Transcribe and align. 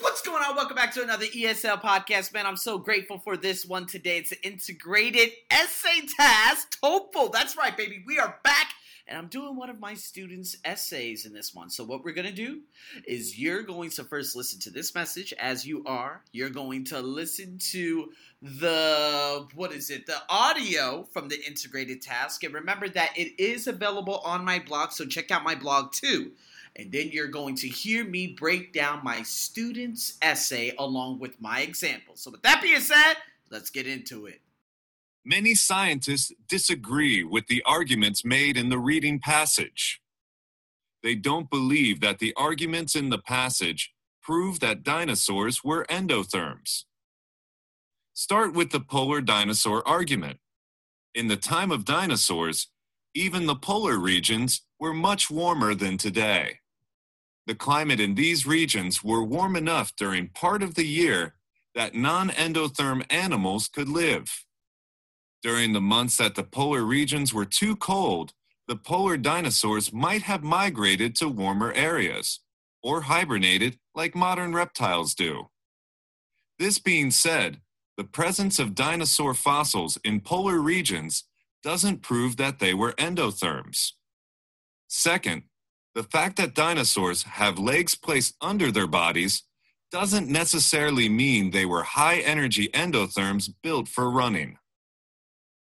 what's 0.00 0.22
going 0.22 0.42
on? 0.42 0.56
Welcome 0.56 0.76
back 0.76 0.94
to 0.94 1.02
another 1.02 1.26
ESL 1.26 1.80
podcast, 1.82 2.32
man. 2.32 2.46
I'm 2.46 2.56
so 2.56 2.78
grateful 2.78 3.18
for 3.18 3.36
this 3.36 3.66
one 3.66 3.86
today. 3.86 4.18
It's 4.18 4.32
an 4.32 4.38
integrated 4.42 5.30
essay 5.50 6.06
task, 6.16 6.78
TOEFL. 6.82 7.32
That's 7.32 7.56
right, 7.56 7.76
baby. 7.76 8.02
We 8.06 8.18
are 8.18 8.38
back, 8.44 8.72
and 9.06 9.18
I'm 9.18 9.26
doing 9.26 9.56
one 9.56 9.70
of 9.70 9.80
my 9.80 9.94
students' 9.94 10.56
essays 10.64 11.26
in 11.26 11.32
this 11.32 11.54
one. 11.54 11.68
So, 11.68 11.84
what 11.84 12.04
we're 12.04 12.12
going 12.12 12.28
to 12.28 12.32
do 12.32 12.60
is 13.06 13.38
you're 13.38 13.62
going 13.62 13.90
to 13.90 14.04
first 14.04 14.36
listen 14.36 14.60
to 14.60 14.70
this 14.70 14.94
message 14.94 15.34
as 15.34 15.66
you 15.66 15.82
are. 15.84 16.22
You're 16.32 16.50
going 16.50 16.84
to 16.84 17.00
listen 17.00 17.58
to 17.72 18.12
the, 18.40 19.46
what 19.54 19.72
is 19.72 19.90
it, 19.90 20.06
the 20.06 20.18
audio 20.28 21.02
from 21.12 21.28
the 21.28 21.44
integrated 21.44 22.02
task. 22.02 22.44
And 22.44 22.54
remember 22.54 22.88
that 22.88 23.10
it 23.16 23.40
is 23.42 23.66
available 23.66 24.18
on 24.18 24.44
my 24.44 24.58
blog, 24.58 24.92
so 24.92 25.04
check 25.04 25.30
out 25.30 25.44
my 25.44 25.54
blog 25.54 25.92
too 25.92 26.32
and 26.76 26.90
then 26.90 27.10
you're 27.12 27.28
going 27.28 27.54
to 27.56 27.68
hear 27.68 28.04
me 28.04 28.28
break 28.28 28.72
down 28.72 29.00
my 29.04 29.22
student's 29.22 30.16
essay 30.22 30.74
along 30.78 31.18
with 31.18 31.40
my 31.40 31.60
examples. 31.60 32.20
So, 32.20 32.30
with 32.30 32.42
that 32.42 32.62
being 32.62 32.80
said, 32.80 33.14
let's 33.50 33.70
get 33.70 33.86
into 33.86 34.26
it. 34.26 34.40
Many 35.24 35.54
scientists 35.54 36.32
disagree 36.48 37.22
with 37.22 37.46
the 37.46 37.62
arguments 37.64 38.24
made 38.24 38.56
in 38.56 38.70
the 38.70 38.78
reading 38.78 39.20
passage. 39.20 40.00
They 41.02 41.14
don't 41.14 41.50
believe 41.50 42.00
that 42.00 42.18
the 42.18 42.32
arguments 42.36 42.96
in 42.96 43.10
the 43.10 43.18
passage 43.18 43.92
prove 44.22 44.60
that 44.60 44.82
dinosaurs 44.82 45.62
were 45.62 45.84
endotherms. 45.88 46.84
Start 48.14 48.54
with 48.54 48.70
the 48.70 48.80
polar 48.80 49.20
dinosaur 49.20 49.86
argument. 49.86 50.38
In 51.14 51.28
the 51.28 51.36
time 51.36 51.70
of 51.70 51.84
dinosaurs, 51.84 52.68
even 53.14 53.46
the 53.46 53.56
polar 53.56 53.98
regions 53.98 54.62
were 54.78 54.94
much 54.94 55.30
warmer 55.30 55.74
than 55.74 55.98
today. 55.98 56.58
The 57.46 57.54
climate 57.54 58.00
in 58.00 58.14
these 58.14 58.46
regions 58.46 59.02
were 59.02 59.24
warm 59.24 59.56
enough 59.56 59.94
during 59.96 60.28
part 60.28 60.62
of 60.62 60.74
the 60.74 60.86
year 60.86 61.34
that 61.74 61.94
non 61.94 62.30
endotherm 62.30 63.04
animals 63.10 63.68
could 63.68 63.88
live. 63.88 64.44
During 65.42 65.72
the 65.72 65.80
months 65.80 66.16
that 66.18 66.36
the 66.36 66.44
polar 66.44 66.82
regions 66.82 67.34
were 67.34 67.44
too 67.44 67.74
cold, 67.74 68.32
the 68.68 68.76
polar 68.76 69.16
dinosaurs 69.16 69.92
might 69.92 70.22
have 70.22 70.44
migrated 70.44 71.16
to 71.16 71.28
warmer 71.28 71.72
areas 71.72 72.40
or 72.82 73.02
hibernated 73.02 73.78
like 73.94 74.14
modern 74.14 74.52
reptiles 74.52 75.14
do. 75.14 75.48
This 76.58 76.78
being 76.78 77.10
said, 77.10 77.60
the 77.96 78.04
presence 78.04 78.58
of 78.58 78.74
dinosaur 78.74 79.34
fossils 79.34 79.98
in 80.04 80.20
polar 80.20 80.60
regions 80.60 81.24
doesn't 81.62 82.02
prove 82.02 82.36
that 82.36 82.58
they 82.58 82.72
were 82.72 82.92
endotherms. 82.92 83.92
Second, 84.88 85.42
the 85.94 86.02
fact 86.02 86.36
that 86.36 86.54
dinosaurs 86.54 87.24
have 87.24 87.58
legs 87.58 87.94
placed 87.94 88.34
under 88.40 88.70
their 88.70 88.86
bodies 88.86 89.44
doesn't 89.90 90.28
necessarily 90.28 91.08
mean 91.08 91.50
they 91.50 91.66
were 91.66 91.82
high 91.82 92.18
energy 92.18 92.68
endotherms 92.68 93.50
built 93.62 93.88
for 93.88 94.10
running. 94.10 94.56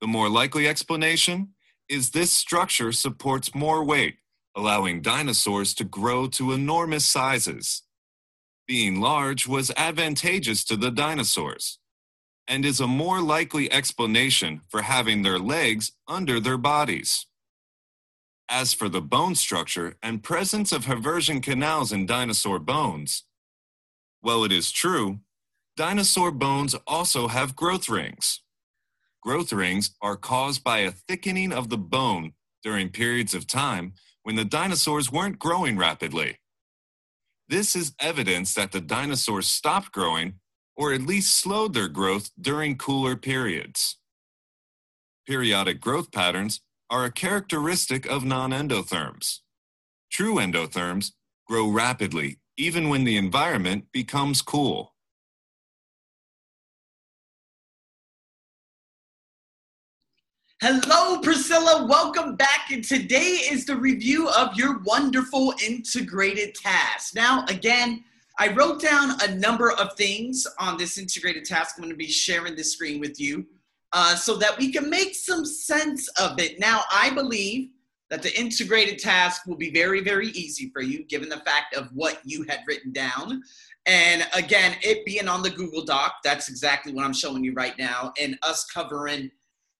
The 0.00 0.06
more 0.06 0.28
likely 0.28 0.68
explanation 0.68 1.54
is 1.88 2.10
this 2.10 2.32
structure 2.32 2.92
supports 2.92 3.54
more 3.54 3.82
weight, 3.82 4.16
allowing 4.54 5.00
dinosaurs 5.00 5.72
to 5.74 5.84
grow 5.84 6.26
to 6.28 6.52
enormous 6.52 7.06
sizes. 7.06 7.82
Being 8.66 9.00
large 9.00 9.48
was 9.48 9.72
advantageous 9.78 10.62
to 10.66 10.76
the 10.76 10.90
dinosaurs 10.90 11.78
and 12.46 12.64
is 12.64 12.80
a 12.80 12.86
more 12.86 13.20
likely 13.22 13.70
explanation 13.72 14.60
for 14.68 14.82
having 14.82 15.22
their 15.22 15.38
legs 15.38 15.92
under 16.06 16.38
their 16.38 16.58
bodies. 16.58 17.26
As 18.50 18.72
for 18.72 18.88
the 18.88 19.02
bone 19.02 19.34
structure 19.34 19.96
and 20.02 20.22
presence 20.22 20.72
of 20.72 20.86
haversian 20.86 21.42
canals 21.42 21.92
in 21.92 22.06
dinosaur 22.06 22.58
bones, 22.58 23.24
well, 24.22 24.42
it 24.42 24.52
is 24.52 24.72
true, 24.72 25.20
dinosaur 25.76 26.30
bones 26.32 26.74
also 26.86 27.28
have 27.28 27.54
growth 27.54 27.88
rings. 27.88 28.42
Growth 29.22 29.52
rings 29.52 29.90
are 30.00 30.16
caused 30.16 30.64
by 30.64 30.78
a 30.78 30.90
thickening 30.90 31.52
of 31.52 31.68
the 31.68 31.78
bone 31.78 32.32
during 32.62 32.88
periods 32.88 33.34
of 33.34 33.46
time 33.46 33.92
when 34.22 34.36
the 34.36 34.44
dinosaurs 34.44 35.12
weren't 35.12 35.38
growing 35.38 35.76
rapidly. 35.76 36.38
This 37.48 37.76
is 37.76 37.94
evidence 38.00 38.54
that 38.54 38.72
the 38.72 38.80
dinosaurs 38.80 39.46
stopped 39.46 39.92
growing 39.92 40.34
or 40.76 40.92
at 40.92 41.02
least 41.02 41.38
slowed 41.38 41.74
their 41.74 41.88
growth 41.88 42.30
during 42.40 42.78
cooler 42.78 43.16
periods. 43.16 43.98
Periodic 45.26 45.80
growth 45.80 46.12
patterns 46.12 46.60
are 46.90 47.04
a 47.04 47.12
characteristic 47.12 48.06
of 48.06 48.24
non 48.24 48.50
endotherms. 48.50 49.40
True 50.10 50.36
endotherms 50.36 51.12
grow 51.46 51.68
rapidly 51.68 52.38
even 52.58 52.88
when 52.88 53.04
the 53.04 53.16
environment 53.16 53.84
becomes 53.92 54.42
cool. 54.42 54.94
Hello, 60.60 61.20
Priscilla. 61.20 61.86
Welcome 61.86 62.34
back. 62.34 62.72
And 62.72 62.82
today 62.82 63.38
is 63.48 63.64
the 63.64 63.76
review 63.76 64.28
of 64.30 64.56
your 64.56 64.80
wonderful 64.80 65.54
integrated 65.64 66.56
task. 66.56 67.14
Now, 67.14 67.44
again, 67.48 68.02
I 68.40 68.52
wrote 68.52 68.82
down 68.82 69.20
a 69.22 69.36
number 69.36 69.70
of 69.70 69.96
things 69.96 70.44
on 70.58 70.76
this 70.76 70.98
integrated 70.98 71.44
task. 71.44 71.76
I'm 71.76 71.82
going 71.84 71.92
to 71.92 71.96
be 71.96 72.08
sharing 72.08 72.56
the 72.56 72.64
screen 72.64 72.98
with 72.98 73.20
you 73.20 73.46
uh, 73.92 74.14
so 74.14 74.36
that 74.36 74.58
we 74.58 74.72
can 74.72 74.90
make 74.90 75.14
some 75.14 75.44
sense 75.44 76.08
of 76.20 76.38
it. 76.38 76.58
Now, 76.58 76.82
I 76.92 77.10
believe 77.10 77.70
that 78.10 78.22
the 78.22 78.38
integrated 78.38 78.98
task 78.98 79.46
will 79.46 79.56
be 79.56 79.70
very, 79.70 80.00
very 80.00 80.28
easy 80.28 80.70
for 80.72 80.80
you 80.80 81.04
given 81.04 81.28
the 81.28 81.40
fact 81.40 81.74
of 81.74 81.88
what 81.94 82.20
you 82.24 82.44
had 82.48 82.60
written 82.66 82.92
down. 82.92 83.42
And 83.86 84.26
again, 84.34 84.76
it 84.82 85.04
being 85.04 85.28
on 85.28 85.42
the 85.42 85.50
Google 85.50 85.84
Doc, 85.84 86.16
that's 86.24 86.48
exactly 86.48 86.92
what 86.92 87.04
I'm 87.04 87.12
showing 87.12 87.44
you 87.44 87.52
right 87.54 87.78
now, 87.78 88.12
and 88.20 88.38
us 88.42 88.64
covering 88.66 89.30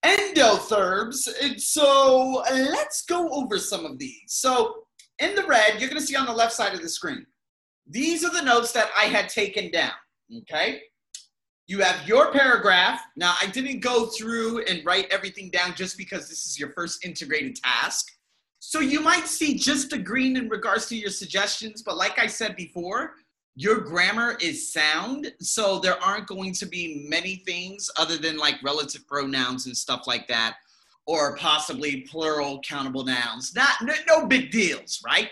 endotherms. 0.03 1.27
And 1.41 1.61
so 1.61 2.43
let's 2.49 3.03
go 3.05 3.29
over 3.29 3.57
some 3.57 3.85
of 3.85 3.97
these. 3.97 4.21
So 4.27 4.83
in 5.19 5.35
the 5.35 5.43
red, 5.43 5.79
you're 5.79 5.89
going 5.89 6.01
to 6.01 6.07
see 6.07 6.15
on 6.15 6.25
the 6.25 6.33
left 6.33 6.53
side 6.53 6.73
of 6.73 6.81
the 6.81 6.89
screen, 6.89 7.25
these 7.87 8.23
are 8.23 8.31
the 8.31 8.41
notes 8.41 8.71
that 8.73 8.89
I 8.97 9.05
had 9.05 9.29
taken 9.29 9.71
down. 9.71 9.91
Okay. 10.41 10.81
You 11.69 11.81
have 11.81 12.07
your 12.07 12.31
paragraph. 12.31 12.99
Now, 13.15 13.35
I 13.39 13.45
didn't 13.45 13.81
go 13.81 14.07
through 14.07 14.63
and 14.63 14.83
write 14.83 15.05
everything 15.11 15.51
down 15.51 15.75
just 15.75 15.99
because 15.99 16.27
this 16.27 16.47
is 16.47 16.59
your 16.59 16.71
first 16.71 17.05
integrated 17.05 17.57
task. 17.57 18.07
So 18.57 18.79
you 18.79 19.01
might 19.01 19.27
see 19.27 19.53
just 19.53 19.93
a 19.93 19.99
green 19.99 20.35
in 20.35 20.49
regards 20.49 20.87
to 20.87 20.95
your 20.95 21.11
suggestions, 21.11 21.83
but 21.83 21.95
like 21.95 22.17
I 22.17 22.25
said 22.25 22.55
before, 22.55 23.13
your 23.53 23.81
grammar 23.81 24.35
is 24.41 24.73
sound. 24.73 25.31
So 25.41 25.77
there 25.77 26.03
aren't 26.03 26.25
going 26.25 26.53
to 26.53 26.65
be 26.65 27.05
many 27.07 27.43
things 27.45 27.87
other 27.97 28.17
than 28.17 28.37
like 28.37 28.55
relative 28.63 29.07
pronouns 29.07 29.67
and 29.67 29.77
stuff 29.77 30.07
like 30.07 30.27
that, 30.27 30.55
or 31.05 31.35
possibly 31.35 32.01
plural 32.09 32.61
countable 32.67 33.03
nouns. 33.03 33.53
Not 33.55 33.69
no, 33.83 33.93
no 34.07 34.25
big 34.25 34.49
deals, 34.49 35.03
right? 35.05 35.29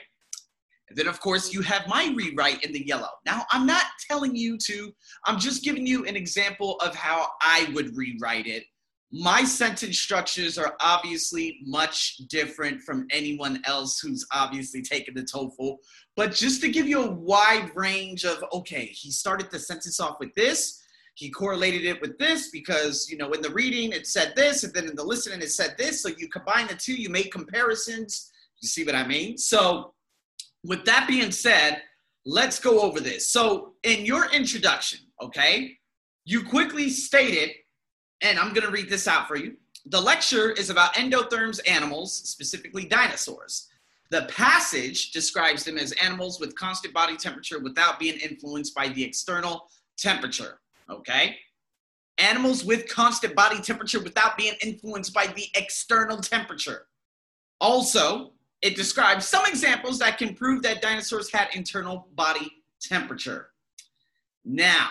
And 0.89 0.97
then, 0.97 1.07
of 1.07 1.19
course, 1.19 1.53
you 1.53 1.61
have 1.61 1.87
my 1.87 2.13
rewrite 2.15 2.63
in 2.63 2.71
the 2.71 2.85
yellow. 2.85 3.09
Now, 3.25 3.45
I'm 3.51 3.65
not 3.65 3.85
telling 4.09 4.35
you 4.35 4.57
to, 4.67 4.93
I'm 5.25 5.39
just 5.39 5.63
giving 5.63 5.85
you 5.85 6.05
an 6.05 6.15
example 6.15 6.77
of 6.77 6.95
how 6.95 7.27
I 7.41 7.69
would 7.73 7.95
rewrite 7.95 8.47
it. 8.47 8.63
My 9.11 9.43
sentence 9.43 9.99
structures 9.99 10.57
are 10.57 10.75
obviously 10.81 11.59
much 11.65 12.17
different 12.29 12.81
from 12.81 13.07
anyone 13.09 13.61
else 13.65 13.99
who's 13.99 14.25
obviously 14.33 14.81
taken 14.81 15.13
the 15.13 15.21
TOEFL. 15.21 15.77
But 16.15 16.33
just 16.33 16.61
to 16.61 16.69
give 16.69 16.87
you 16.87 17.03
a 17.03 17.11
wide 17.11 17.71
range 17.75 18.25
of, 18.25 18.43
okay, 18.51 18.85
he 18.87 19.11
started 19.11 19.49
the 19.49 19.59
sentence 19.59 19.99
off 19.99 20.17
with 20.19 20.33
this, 20.35 20.83
he 21.15 21.29
correlated 21.29 21.83
it 21.85 21.99
with 22.01 22.17
this 22.19 22.49
because, 22.51 23.09
you 23.09 23.17
know, 23.17 23.31
in 23.31 23.41
the 23.41 23.49
reading 23.49 23.91
it 23.91 24.07
said 24.07 24.33
this, 24.35 24.63
and 24.63 24.73
then 24.73 24.87
in 24.87 24.95
the 24.95 25.03
listening 25.03 25.41
it 25.41 25.51
said 25.51 25.75
this. 25.77 26.03
So 26.03 26.09
you 26.17 26.29
combine 26.29 26.67
the 26.67 26.75
two, 26.75 26.93
you 26.93 27.09
make 27.09 27.31
comparisons. 27.31 28.31
You 28.61 28.67
see 28.67 28.83
what 28.83 28.95
I 28.95 29.07
mean? 29.07 29.37
So, 29.37 29.93
with 30.67 30.83
that 30.83 31.07
being 31.07 31.31
said, 31.31 31.81
let's 32.25 32.59
go 32.59 32.81
over 32.81 32.99
this. 32.99 33.29
So, 33.29 33.73
in 33.83 34.05
your 34.05 34.29
introduction, 34.31 34.99
okay, 35.21 35.77
you 36.25 36.43
quickly 36.43 36.89
stated, 36.89 37.51
and 38.21 38.37
I'm 38.37 38.53
going 38.53 38.65
to 38.65 38.71
read 38.71 38.89
this 38.89 39.07
out 39.07 39.29
for 39.29 39.37
you. 39.37 39.55
The 39.85 40.01
lecture 40.01 40.51
is 40.51 40.69
about 40.69 40.95
endotherms 40.95 41.61
animals, 41.67 42.13
specifically 42.13 42.85
dinosaurs. 42.85 43.69
The 44.09 44.23
passage 44.23 45.11
describes 45.11 45.63
them 45.63 45.77
as 45.77 45.93
animals 45.93 46.39
with 46.41 46.53
constant 46.55 46.93
body 46.93 47.15
temperature 47.15 47.59
without 47.59 47.97
being 47.97 48.19
influenced 48.19 48.75
by 48.75 48.89
the 48.89 49.03
external 49.03 49.69
temperature, 49.97 50.59
okay? 50.89 51.37
Animals 52.17 52.65
with 52.65 52.89
constant 52.89 53.35
body 53.35 53.61
temperature 53.61 54.03
without 54.03 54.37
being 54.37 54.55
influenced 54.61 55.13
by 55.13 55.27
the 55.27 55.45
external 55.55 56.17
temperature. 56.17 56.87
Also, 57.61 58.33
it 58.61 58.75
describes 58.75 59.27
some 59.27 59.45
examples 59.45 59.99
that 59.99 60.17
can 60.17 60.33
prove 60.33 60.63
that 60.63 60.81
dinosaurs 60.81 61.31
had 61.31 61.49
internal 61.53 62.07
body 62.15 62.51
temperature. 62.81 63.49
Now, 64.43 64.89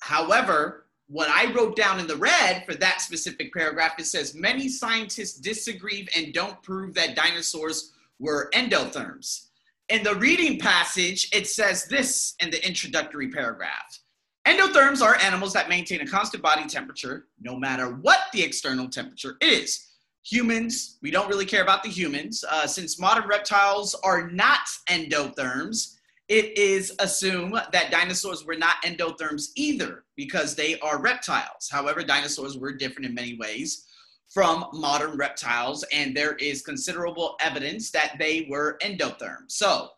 however, 0.00 0.86
what 1.08 1.28
I 1.28 1.52
wrote 1.52 1.76
down 1.76 1.98
in 1.98 2.06
the 2.06 2.16
red 2.16 2.64
for 2.64 2.74
that 2.74 3.00
specific 3.00 3.52
paragraph, 3.52 3.94
it 3.98 4.06
says 4.06 4.34
many 4.34 4.68
scientists 4.68 5.38
disagree 5.38 6.06
and 6.16 6.32
don't 6.32 6.62
prove 6.62 6.94
that 6.94 7.16
dinosaurs 7.16 7.92
were 8.18 8.50
endotherms. 8.54 9.46
In 9.88 10.04
the 10.04 10.14
reading 10.14 10.58
passage, 10.58 11.28
it 11.32 11.48
says 11.48 11.86
this 11.86 12.36
in 12.38 12.50
the 12.50 12.64
introductory 12.64 13.28
paragraph. 13.28 13.98
Endotherms 14.46 15.02
are 15.02 15.16
animals 15.16 15.52
that 15.52 15.68
maintain 15.68 16.00
a 16.00 16.06
constant 16.06 16.42
body 16.42 16.66
temperature 16.66 17.26
no 17.40 17.56
matter 17.56 17.94
what 17.94 18.20
the 18.32 18.42
external 18.42 18.88
temperature 18.88 19.36
is. 19.40 19.89
Humans, 20.24 20.98
we 21.02 21.10
don't 21.10 21.28
really 21.28 21.46
care 21.46 21.62
about 21.62 21.82
the 21.82 21.88
humans. 21.88 22.44
Uh, 22.48 22.66
since 22.66 23.00
modern 23.00 23.26
reptiles 23.26 23.94
are 24.04 24.30
not 24.30 24.60
endotherms, 24.88 25.96
it 26.28 26.56
is 26.56 26.94
assumed 27.00 27.54
that 27.72 27.90
dinosaurs 27.90 28.44
were 28.44 28.56
not 28.56 28.82
endotherms 28.84 29.48
either 29.56 30.04
because 30.16 30.54
they 30.54 30.78
are 30.80 31.00
reptiles. 31.00 31.68
However, 31.70 32.04
dinosaurs 32.04 32.56
were 32.56 32.72
different 32.72 33.06
in 33.06 33.14
many 33.14 33.36
ways 33.36 33.86
from 34.28 34.66
modern 34.72 35.16
reptiles, 35.16 35.84
and 35.92 36.16
there 36.16 36.34
is 36.34 36.62
considerable 36.62 37.36
evidence 37.40 37.90
that 37.90 38.14
they 38.18 38.46
were 38.48 38.78
endotherms. 38.80 39.50
So, 39.50 39.88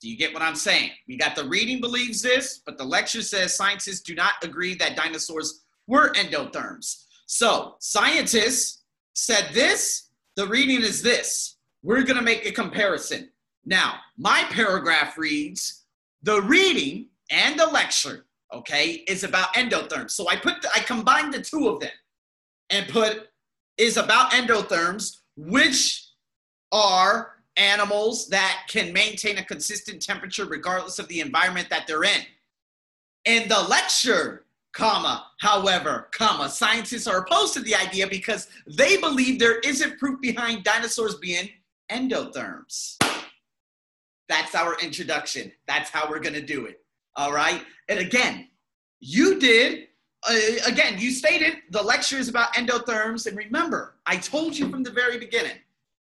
do 0.00 0.08
you 0.08 0.16
get 0.16 0.32
what 0.32 0.42
I'm 0.42 0.54
saying? 0.54 0.92
We 1.08 1.16
got 1.16 1.34
the 1.34 1.48
reading 1.48 1.80
believes 1.80 2.22
this, 2.22 2.62
but 2.64 2.78
the 2.78 2.84
lecture 2.84 3.20
says 3.20 3.56
scientists 3.56 4.00
do 4.00 4.14
not 4.14 4.34
agree 4.42 4.74
that 4.76 4.96
dinosaurs 4.96 5.64
were 5.88 6.12
endotherms. 6.12 7.06
So, 7.26 7.74
scientists 7.80 8.79
said 9.14 9.50
this, 9.52 10.10
the 10.36 10.46
reading 10.46 10.82
is 10.82 11.02
this. 11.02 11.56
We're 11.82 12.02
going 12.02 12.16
to 12.16 12.22
make 12.22 12.46
a 12.46 12.52
comparison. 12.52 13.30
Now, 13.64 13.96
my 14.16 14.44
paragraph 14.50 15.18
reads 15.18 15.84
the 16.22 16.42
reading 16.42 17.08
and 17.30 17.58
the 17.58 17.66
lecture, 17.66 18.26
okay, 18.52 19.04
is 19.08 19.24
about 19.24 19.54
endotherms. 19.54 20.10
So 20.12 20.28
I 20.28 20.36
put, 20.36 20.62
the, 20.62 20.68
I 20.74 20.80
combined 20.80 21.32
the 21.32 21.42
two 21.42 21.68
of 21.68 21.80
them 21.80 21.90
and 22.70 22.88
put 22.88 23.28
is 23.76 23.96
about 23.96 24.32
endotherms, 24.32 25.18
which 25.36 26.06
are 26.72 27.36
animals 27.56 28.28
that 28.28 28.62
can 28.68 28.92
maintain 28.92 29.38
a 29.38 29.44
consistent 29.44 30.02
temperature 30.02 30.44
regardless 30.44 30.98
of 30.98 31.08
the 31.08 31.20
environment 31.20 31.68
that 31.70 31.86
they're 31.86 32.04
in. 32.04 32.22
In 33.24 33.48
the 33.48 33.60
lecture, 33.60 34.46
comma, 34.72 35.26
however, 35.40 36.08
comma, 36.12 36.48
scientists 36.48 37.06
are 37.06 37.18
opposed 37.18 37.54
to 37.54 37.60
the 37.60 37.74
idea 37.74 38.06
because 38.06 38.48
they 38.66 38.96
believe 38.96 39.38
there 39.38 39.58
isn't 39.60 39.98
proof 39.98 40.20
behind 40.20 40.64
dinosaurs 40.64 41.16
being 41.16 41.48
endotherms. 41.90 42.96
That's 44.28 44.54
our 44.54 44.78
introduction. 44.80 45.50
That's 45.66 45.90
how 45.90 46.08
we're 46.08 46.20
going 46.20 46.34
to 46.34 46.42
do 46.42 46.66
it. 46.66 46.80
All 47.16 47.32
right. 47.32 47.64
And 47.88 47.98
again, 47.98 48.48
you 49.00 49.40
did, 49.40 49.88
uh, 50.28 50.38
again, 50.66 50.98
you 50.98 51.10
stated 51.10 51.54
the 51.70 51.82
lecture 51.82 52.16
is 52.16 52.28
about 52.28 52.54
endotherms. 52.54 53.26
And 53.26 53.36
remember, 53.36 53.96
I 54.06 54.16
told 54.16 54.56
you 54.56 54.70
from 54.70 54.84
the 54.84 54.92
very 54.92 55.18
beginning, 55.18 55.56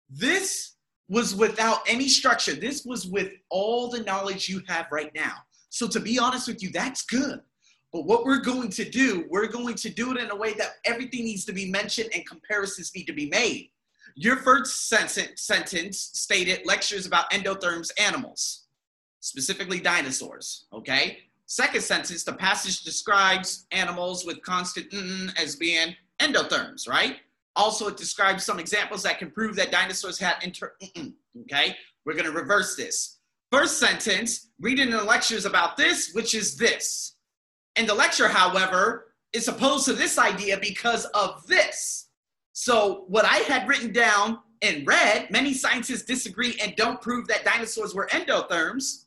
this 0.08 0.74
was 1.08 1.34
without 1.34 1.80
any 1.86 2.08
structure. 2.08 2.54
This 2.54 2.84
was 2.84 3.06
with 3.06 3.32
all 3.48 3.88
the 3.88 4.02
knowledge 4.02 4.48
you 4.48 4.62
have 4.66 4.86
right 4.90 5.12
now. 5.14 5.34
So, 5.68 5.86
to 5.88 6.00
be 6.00 6.18
honest 6.18 6.48
with 6.48 6.62
you, 6.62 6.70
that's 6.70 7.02
good. 7.04 7.40
But 7.92 8.04
what 8.04 8.24
we're 8.24 8.40
going 8.40 8.70
to 8.70 8.88
do, 8.88 9.26
we're 9.28 9.48
going 9.48 9.74
to 9.74 9.90
do 9.90 10.12
it 10.12 10.18
in 10.18 10.30
a 10.30 10.36
way 10.36 10.54
that 10.54 10.76
everything 10.84 11.24
needs 11.24 11.44
to 11.46 11.52
be 11.52 11.70
mentioned 11.70 12.10
and 12.14 12.26
comparisons 12.26 12.92
need 12.94 13.04
to 13.04 13.12
be 13.12 13.28
made. 13.28 13.70
Your 14.14 14.36
first 14.36 14.88
sentence 14.88 16.10
stated 16.12 16.66
lectures 16.66 17.06
about 17.06 17.30
endotherms 17.30 17.90
animals, 17.98 18.66
specifically 19.20 19.80
dinosaurs. 19.80 20.66
Okay. 20.72 21.18
Second 21.46 21.82
sentence, 21.82 22.22
the 22.22 22.32
passage 22.32 22.82
describes 22.82 23.66
animals 23.72 24.24
with 24.24 24.40
constant 24.42 24.92
as 25.36 25.56
being 25.56 25.96
endotherms, 26.20 26.88
right? 26.88 27.16
Also, 27.56 27.88
it 27.88 27.96
describes 27.96 28.44
some 28.44 28.60
examples 28.60 29.02
that 29.02 29.18
can 29.18 29.30
prove 29.30 29.56
that 29.56 29.72
dinosaurs 29.72 30.18
had 30.18 30.36
inter. 30.42 30.74
okay. 31.42 31.76
We're 32.04 32.14
going 32.14 32.24
to 32.24 32.32
reverse 32.32 32.76
this. 32.76 33.18
First 33.50 33.80
sentence, 33.80 34.50
reading 34.60 34.90
the 34.90 35.02
lectures 35.02 35.44
about 35.44 35.76
this, 35.76 36.12
which 36.12 36.34
is 36.34 36.56
this. 36.56 37.16
And 37.76 37.88
the 37.88 37.94
lecture, 37.94 38.28
however, 38.28 39.12
is 39.32 39.48
opposed 39.48 39.84
to 39.86 39.92
this 39.92 40.18
idea 40.18 40.58
because 40.58 41.04
of 41.06 41.46
this. 41.46 42.08
So, 42.52 43.04
what 43.08 43.24
I 43.24 43.36
had 43.36 43.68
written 43.68 43.92
down 43.92 44.40
in 44.60 44.84
red, 44.84 45.30
many 45.30 45.54
scientists 45.54 46.02
disagree 46.02 46.58
and 46.62 46.74
don't 46.76 47.00
prove 47.00 47.26
that 47.28 47.44
dinosaurs 47.44 47.94
were 47.94 48.08
endotherms. 48.08 49.04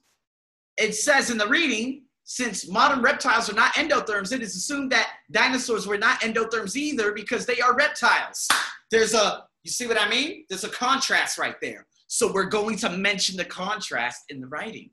It 0.78 0.96
says 0.96 1.30
in 1.30 1.38
the 1.38 1.48
reading, 1.48 2.04
since 2.24 2.68
modern 2.68 3.02
reptiles 3.02 3.50
are 3.50 3.56
not 3.56 3.74
endotherms, 3.76 4.32
it 4.32 4.42
is 4.42 4.56
assumed 4.56 4.92
that 4.92 5.12
dinosaurs 5.30 5.86
were 5.86 5.98
not 5.98 6.22
endotherms 6.22 6.76
either 6.76 7.12
because 7.12 7.46
they 7.46 7.60
are 7.60 7.76
reptiles. 7.76 8.48
There's 8.90 9.14
a, 9.14 9.44
you 9.64 9.72
see 9.72 9.88
what 9.88 10.02
I 10.02 10.10
mean? 10.10 10.46
There's 10.50 10.64
a 10.64 10.70
contrast 10.70 11.38
right 11.38 11.60
there. 11.62 11.86
So 12.08 12.32
we're 12.32 12.46
going 12.46 12.78
to 12.78 12.90
mention 12.90 13.36
the 13.38 13.46
contrast 13.46 14.24
in 14.30 14.40
the 14.40 14.48
writing. 14.48 14.90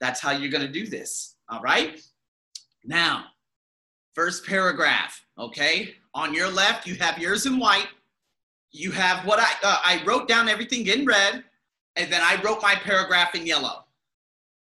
That's 0.00 0.20
how 0.20 0.32
you're 0.32 0.50
going 0.50 0.66
to 0.66 0.72
do 0.72 0.86
this. 0.86 1.36
All 1.48 1.60
right. 1.62 2.00
Now, 2.84 3.26
first 4.14 4.46
paragraph, 4.46 5.20
okay? 5.38 5.94
On 6.14 6.34
your 6.34 6.50
left, 6.50 6.86
you 6.86 6.94
have 6.96 7.18
yours 7.18 7.46
in 7.46 7.58
white. 7.58 7.88
You 8.70 8.90
have 8.92 9.24
what 9.26 9.38
I, 9.40 9.50
uh, 9.62 9.80
I 9.84 10.02
wrote 10.04 10.28
down 10.28 10.48
everything 10.48 10.86
in 10.86 11.06
red, 11.06 11.44
and 11.96 12.12
then 12.12 12.20
I 12.22 12.40
wrote 12.42 12.62
my 12.62 12.74
paragraph 12.74 13.34
in 13.34 13.46
yellow. 13.46 13.84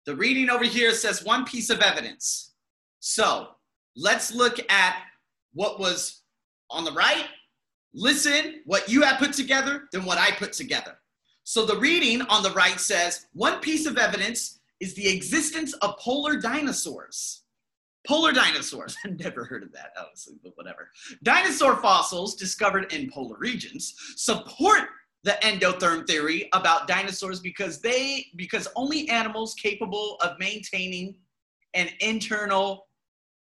The 0.04 0.14
reading 0.14 0.50
over 0.50 0.64
here 0.64 0.92
says 0.92 1.24
one 1.24 1.44
piece 1.44 1.70
of 1.70 1.80
evidence. 1.80 2.54
So 3.00 3.48
let's 3.96 4.32
look 4.32 4.58
at 4.70 5.02
what 5.52 5.80
was 5.80 6.22
on 6.70 6.84
the 6.84 6.92
right. 6.92 7.26
Listen, 7.94 8.62
what 8.66 8.88
you 8.88 9.02
have 9.02 9.18
put 9.18 9.32
together, 9.32 9.88
then 9.92 10.04
what 10.04 10.18
I 10.18 10.30
put 10.32 10.52
together. 10.52 10.98
So 11.44 11.64
the 11.64 11.78
reading 11.78 12.22
on 12.22 12.42
the 12.42 12.50
right 12.50 12.78
says 12.78 13.26
one 13.32 13.60
piece 13.60 13.86
of 13.86 13.98
evidence 13.98 14.60
is 14.80 14.94
the 14.94 15.08
existence 15.08 15.72
of 15.74 15.96
polar 15.98 16.36
dinosaurs. 16.36 17.42
Polar 18.06 18.32
dinosaurs. 18.32 18.96
I've 19.04 19.18
never 19.18 19.44
heard 19.44 19.62
of 19.62 19.72
that, 19.72 19.92
obviously, 19.98 20.36
but 20.42 20.52
whatever. 20.56 20.90
Dinosaur 21.22 21.76
fossils 21.76 22.36
discovered 22.36 22.92
in 22.92 23.10
polar 23.10 23.36
regions 23.38 23.94
support 24.16 24.88
the 25.24 25.36
endotherm 25.42 26.06
theory 26.06 26.48
about 26.52 26.86
dinosaurs 26.86 27.40
because 27.40 27.80
they 27.80 28.26
because 28.36 28.68
only 28.76 29.08
animals 29.08 29.54
capable 29.54 30.16
of 30.22 30.38
maintaining 30.38 31.16
an 31.74 31.88
internal 32.00 32.86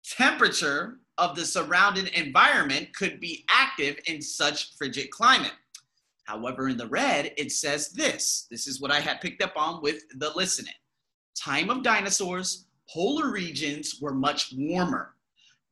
temperature 0.04 0.98
of 1.20 1.36
the 1.36 1.46
surrounding 1.46 2.08
environment 2.16 2.90
could 2.96 3.20
be 3.20 3.46
active 3.50 3.98
in 4.08 4.22
such 4.22 4.76
frigid 4.78 5.12
climate. 5.12 5.54
However, 6.24 6.70
in 6.70 6.78
the 6.78 6.88
red, 6.88 7.34
it 7.38 7.52
says 7.52 7.90
this. 7.90 8.48
This 8.50 8.68
is 8.68 8.82
what 8.82 8.92
I 8.92 9.00
had 9.00 9.22
picked 9.22 9.44
up 9.44 9.54
on 9.56 9.82
with 9.82 10.04
the 10.18 10.32
listening. 10.36 10.74
Time 11.36 11.70
of 11.70 11.84
dinosaurs, 11.84 12.66
polar 12.92 13.32
regions 13.32 14.00
were 14.02 14.14
much 14.14 14.54
warmer. 14.56 15.16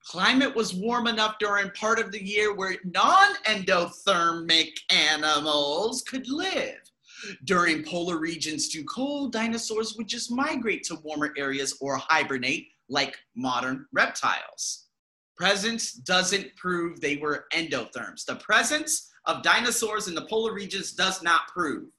Climate 0.06 0.56
was 0.56 0.74
warm 0.74 1.08
enough 1.08 1.36
during 1.40 1.70
part 1.72 2.00
of 2.00 2.12
the 2.12 2.24
year 2.24 2.56
where 2.56 2.78
non 2.86 3.36
endothermic 3.46 4.70
animals 4.90 6.02
could 6.04 6.30
live. 6.30 6.80
During 7.44 7.84
polar 7.84 8.18
regions 8.18 8.70
too 8.70 8.86
cold, 8.86 9.34
dinosaurs 9.34 9.96
would 9.98 10.08
just 10.08 10.32
migrate 10.32 10.84
to 10.84 10.96
warmer 11.04 11.34
areas 11.38 11.78
or 11.82 11.98
hibernate 11.98 12.68
like 12.90 13.18
modern 13.36 13.86
reptiles. 13.92 14.86
Presence 15.36 15.92
doesn't 15.92 16.56
prove 16.56 17.02
they 17.02 17.18
were 17.18 17.46
endotherms. 17.54 18.24
The 18.26 18.36
presence 18.36 19.10
of 19.26 19.44
dinosaurs 19.44 20.08
in 20.08 20.16
the 20.16 20.26
polar 20.26 20.54
regions 20.54 20.94
does 20.94 21.22
not 21.22 21.48
prove. 21.48 21.90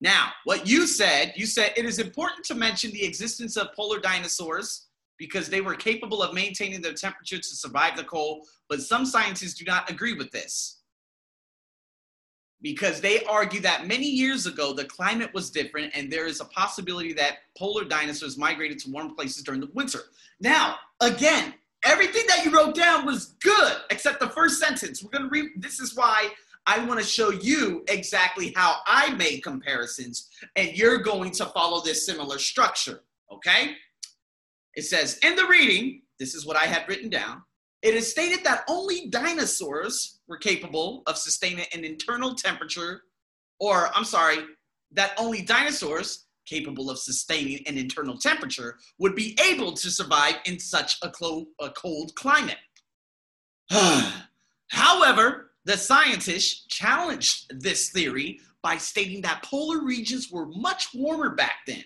Now, 0.00 0.30
what 0.44 0.66
you 0.66 0.86
said, 0.86 1.32
you 1.36 1.46
said 1.46 1.72
it 1.76 1.84
is 1.84 1.98
important 1.98 2.44
to 2.46 2.54
mention 2.54 2.90
the 2.90 3.04
existence 3.04 3.56
of 3.56 3.72
polar 3.74 3.98
dinosaurs 3.98 4.86
because 5.18 5.48
they 5.48 5.62
were 5.62 5.74
capable 5.74 6.22
of 6.22 6.34
maintaining 6.34 6.82
their 6.82 6.92
temperature 6.92 7.38
to 7.38 7.42
survive 7.42 7.96
the 7.96 8.04
cold, 8.04 8.46
but 8.68 8.82
some 8.82 9.06
scientists 9.06 9.54
do 9.54 9.64
not 9.64 9.90
agree 9.90 10.12
with 10.12 10.30
this. 10.30 10.82
Because 12.60 13.00
they 13.00 13.22
argue 13.24 13.60
that 13.60 13.86
many 13.86 14.06
years 14.06 14.46
ago 14.46 14.74
the 14.74 14.84
climate 14.84 15.32
was 15.32 15.50
different 15.50 15.92
and 15.94 16.10
there 16.10 16.26
is 16.26 16.40
a 16.40 16.46
possibility 16.46 17.12
that 17.14 17.38
polar 17.56 17.84
dinosaurs 17.84 18.36
migrated 18.36 18.78
to 18.80 18.90
warm 18.90 19.14
places 19.14 19.42
during 19.42 19.60
the 19.60 19.70
winter. 19.72 20.00
Now, 20.40 20.76
again, 21.00 21.54
everything 21.84 22.24
that 22.28 22.44
you 22.44 22.50
wrote 22.50 22.74
down 22.74 23.06
was 23.06 23.36
good 23.42 23.76
except 23.90 24.20
the 24.20 24.28
first 24.28 24.58
sentence. 24.58 25.02
We're 25.02 25.10
going 25.10 25.24
to 25.24 25.30
read 25.30 25.50
this 25.56 25.80
is 25.80 25.94
why 25.94 26.30
I 26.66 26.84
want 26.84 26.98
to 27.00 27.06
show 27.06 27.30
you 27.30 27.84
exactly 27.88 28.52
how 28.56 28.76
I 28.86 29.14
made 29.14 29.42
comparisons, 29.42 30.28
and 30.56 30.76
you're 30.76 30.98
going 30.98 31.30
to 31.32 31.46
follow 31.46 31.80
this 31.82 32.04
similar 32.04 32.38
structure, 32.38 33.02
okay? 33.32 33.76
It 34.74 34.84
says, 34.84 35.18
in 35.22 35.36
the 35.36 35.46
reading, 35.46 36.02
this 36.18 36.34
is 36.34 36.44
what 36.44 36.56
I 36.56 36.64
had 36.64 36.88
written 36.88 37.08
down. 37.08 37.42
It 37.82 37.94
is 37.94 38.10
stated 38.10 38.42
that 38.44 38.64
only 38.68 39.08
dinosaurs 39.08 40.20
were 40.26 40.38
capable 40.38 41.02
of 41.06 41.16
sustaining 41.16 41.66
an 41.72 41.84
internal 41.84 42.34
temperature, 42.34 43.02
or 43.60 43.90
I'm 43.94 44.04
sorry, 44.04 44.38
that 44.92 45.12
only 45.18 45.42
dinosaurs 45.42 46.26
capable 46.46 46.90
of 46.90 46.98
sustaining 46.98 47.66
an 47.66 47.78
internal 47.78 48.16
temperature 48.18 48.78
would 48.98 49.14
be 49.14 49.38
able 49.48 49.72
to 49.72 49.90
survive 49.90 50.36
in 50.46 50.58
such 50.58 50.96
a, 51.02 51.10
clo- 51.10 51.46
a 51.60 51.70
cold 51.70 52.14
climate. 52.16 52.56
However, 54.68 55.45
the 55.66 55.76
scientists 55.76 56.64
challenged 56.68 57.60
this 57.60 57.90
theory 57.90 58.40
by 58.62 58.76
stating 58.76 59.20
that 59.20 59.42
polar 59.42 59.84
regions 59.84 60.30
were 60.30 60.46
much 60.46 60.88
warmer 60.94 61.30
back 61.30 61.56
then. 61.66 61.82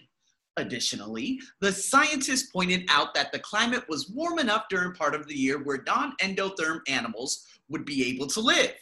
Additionally, 0.58 1.40
the 1.60 1.72
scientists 1.72 2.50
pointed 2.50 2.84
out 2.90 3.14
that 3.14 3.32
the 3.32 3.38
climate 3.38 3.84
was 3.88 4.10
warm 4.10 4.38
enough 4.38 4.64
during 4.68 4.92
part 4.92 5.14
of 5.14 5.26
the 5.26 5.34
year 5.34 5.62
where 5.62 5.82
non 5.86 6.14
endotherm 6.20 6.80
animals 6.88 7.46
would 7.70 7.86
be 7.86 8.04
able 8.04 8.26
to 8.26 8.40
live. 8.40 8.74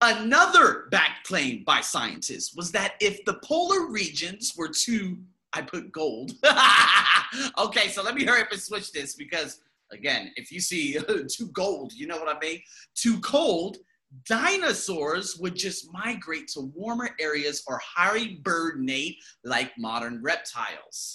Another 0.00 0.86
back 0.92 1.24
claim 1.24 1.64
by 1.64 1.80
scientists 1.80 2.54
was 2.54 2.70
that 2.70 2.94
if 3.00 3.24
the 3.24 3.40
polar 3.42 3.88
regions 3.88 4.54
were 4.56 4.68
too, 4.68 5.18
I 5.52 5.62
put 5.62 5.90
gold. 5.90 6.32
okay, 7.58 7.88
so 7.88 8.02
let 8.04 8.14
me 8.14 8.24
hurry 8.24 8.42
up 8.42 8.52
and 8.52 8.60
switch 8.60 8.92
this 8.92 9.16
because, 9.16 9.60
again, 9.90 10.30
if 10.36 10.52
you 10.52 10.60
see 10.60 10.96
too 11.28 11.48
gold, 11.48 11.92
you 11.92 12.06
know 12.06 12.18
what 12.18 12.34
I 12.34 12.38
mean? 12.38 12.60
Too 12.94 13.18
cold, 13.20 13.78
dinosaurs 14.26 15.36
would 15.38 15.56
just 15.56 15.92
migrate 15.92 16.48
to 16.48 16.72
warmer 16.74 17.10
areas 17.20 17.62
or 17.66 17.80
hibernate 17.84 19.16
like 19.44 19.72
modern 19.78 20.22
reptiles. 20.22 21.14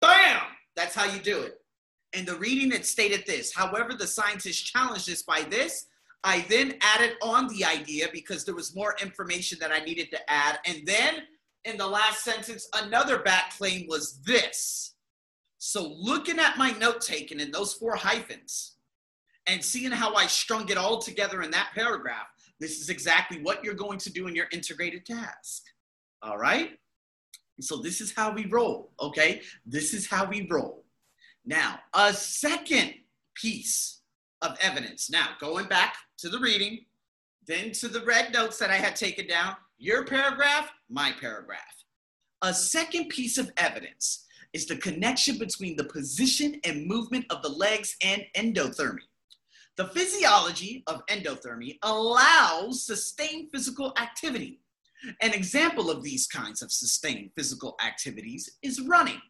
Bam! 0.00 0.42
That's 0.74 0.94
how 0.94 1.04
you 1.04 1.18
do 1.20 1.40
it. 1.40 1.60
In 2.12 2.24
the 2.24 2.36
reading, 2.36 2.72
it 2.72 2.86
stated 2.86 3.24
this. 3.26 3.54
However, 3.54 3.94
the 3.94 4.06
scientists 4.06 4.60
challenged 4.60 5.08
this 5.08 5.22
by 5.22 5.42
this. 5.48 5.86
I 6.24 6.44
then 6.48 6.74
added 6.80 7.14
on 7.22 7.48
the 7.48 7.64
idea 7.64 8.08
because 8.12 8.44
there 8.44 8.54
was 8.54 8.74
more 8.74 8.96
information 9.00 9.58
that 9.60 9.72
I 9.72 9.78
needed 9.80 10.10
to 10.10 10.30
add. 10.30 10.58
And 10.66 10.86
then 10.86 11.22
in 11.64 11.76
the 11.76 11.86
last 11.86 12.24
sentence, 12.24 12.68
another 12.74 13.18
back 13.18 13.56
claim 13.56 13.86
was 13.88 14.20
this. 14.24 14.94
So 15.58 15.94
looking 15.98 16.38
at 16.38 16.58
my 16.58 16.72
note 16.72 17.00
taken 17.00 17.40
in 17.40 17.50
those 17.50 17.74
four 17.74 17.96
hyphens, 17.96 18.75
and 19.46 19.64
seeing 19.64 19.92
how 19.92 20.14
I 20.14 20.26
strung 20.26 20.68
it 20.68 20.76
all 20.76 20.98
together 21.00 21.42
in 21.42 21.50
that 21.52 21.70
paragraph, 21.74 22.26
this 22.58 22.80
is 22.80 22.88
exactly 22.88 23.40
what 23.42 23.62
you're 23.64 23.74
going 23.74 23.98
to 23.98 24.12
do 24.12 24.26
in 24.26 24.34
your 24.34 24.46
integrated 24.52 25.06
task. 25.06 25.62
All 26.22 26.38
right? 26.38 26.78
So 27.60 27.76
this 27.76 28.00
is 28.00 28.12
how 28.14 28.32
we 28.32 28.46
roll, 28.46 28.92
okay? 29.00 29.42
This 29.64 29.94
is 29.94 30.06
how 30.06 30.26
we 30.26 30.46
roll. 30.50 30.84
Now, 31.44 31.78
a 31.94 32.12
second 32.12 32.94
piece 33.34 34.00
of 34.42 34.58
evidence. 34.60 35.08
Now, 35.10 35.28
going 35.40 35.66
back 35.66 35.96
to 36.18 36.28
the 36.28 36.38
reading, 36.38 36.84
then 37.46 37.70
to 37.72 37.88
the 37.88 38.04
red 38.04 38.32
notes 38.32 38.58
that 38.58 38.70
I 38.70 38.76
had 38.76 38.96
taken 38.96 39.26
down, 39.26 39.56
your 39.78 40.04
paragraph, 40.04 40.70
my 40.90 41.12
paragraph. 41.20 41.60
A 42.42 42.52
second 42.52 43.08
piece 43.08 43.38
of 43.38 43.50
evidence 43.56 44.24
is 44.52 44.66
the 44.66 44.76
connection 44.76 45.38
between 45.38 45.76
the 45.76 45.84
position 45.84 46.60
and 46.64 46.86
movement 46.86 47.26
of 47.30 47.42
the 47.42 47.48
legs 47.48 47.96
and 48.02 48.22
endothermy. 48.34 49.00
The 49.76 49.88
physiology 49.88 50.82
of 50.86 51.04
endothermy 51.06 51.78
allows 51.82 52.86
sustained 52.86 53.50
physical 53.52 53.92
activity. 54.00 54.60
An 55.20 55.34
example 55.34 55.90
of 55.90 56.02
these 56.02 56.26
kinds 56.26 56.62
of 56.62 56.72
sustained 56.72 57.30
physical 57.36 57.76
activities 57.84 58.56
is 58.62 58.80
running. 58.80 59.20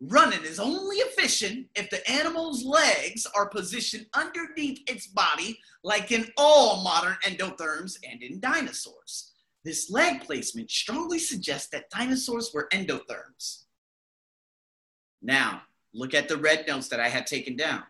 Running 0.00 0.44
is 0.44 0.60
only 0.60 0.98
efficient 0.98 1.66
if 1.74 1.90
the 1.90 2.08
animal's 2.08 2.64
legs 2.64 3.26
are 3.34 3.48
positioned 3.48 4.06
underneath 4.14 4.78
its 4.88 5.08
body, 5.08 5.58
like 5.82 6.12
in 6.12 6.28
all 6.36 6.84
modern 6.84 7.16
endotherms 7.24 7.96
and 8.08 8.22
in 8.22 8.38
dinosaurs. 8.38 9.32
This 9.64 9.90
leg 9.90 10.20
placement 10.20 10.70
strongly 10.70 11.18
suggests 11.18 11.70
that 11.70 11.90
dinosaurs 11.90 12.52
were 12.54 12.68
endotherms. 12.72 13.64
Now, 15.20 15.62
look 15.92 16.14
at 16.14 16.28
the 16.28 16.36
red 16.36 16.68
notes 16.68 16.86
that 16.88 17.00
I 17.00 17.08
had 17.08 17.26
taken 17.26 17.56
down. 17.56 17.82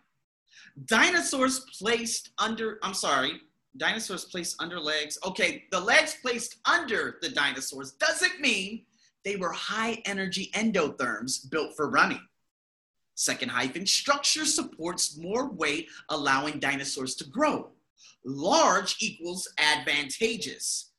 Dinosaurs 0.84 1.60
placed 1.78 2.30
under, 2.38 2.78
I'm 2.82 2.94
sorry, 2.94 3.40
dinosaurs 3.76 4.24
placed 4.24 4.60
under 4.60 4.78
legs. 4.78 5.18
Okay, 5.24 5.64
the 5.70 5.80
legs 5.80 6.16
placed 6.22 6.56
under 6.64 7.18
the 7.22 7.30
dinosaurs 7.30 7.92
doesn't 7.92 8.40
mean 8.40 8.84
they 9.24 9.36
were 9.36 9.52
high 9.52 10.02
energy 10.04 10.50
endotherms 10.54 11.50
built 11.50 11.74
for 11.76 11.90
running. 11.90 12.20
Second 13.14 13.50
hyphen, 13.50 13.84
structure 13.86 14.44
supports 14.44 15.18
more 15.18 15.50
weight, 15.50 15.88
allowing 16.08 16.60
dinosaurs 16.60 17.16
to 17.16 17.28
grow. 17.28 17.70
Large 18.24 18.96
equals 19.00 19.48
advantageous. 19.58 20.92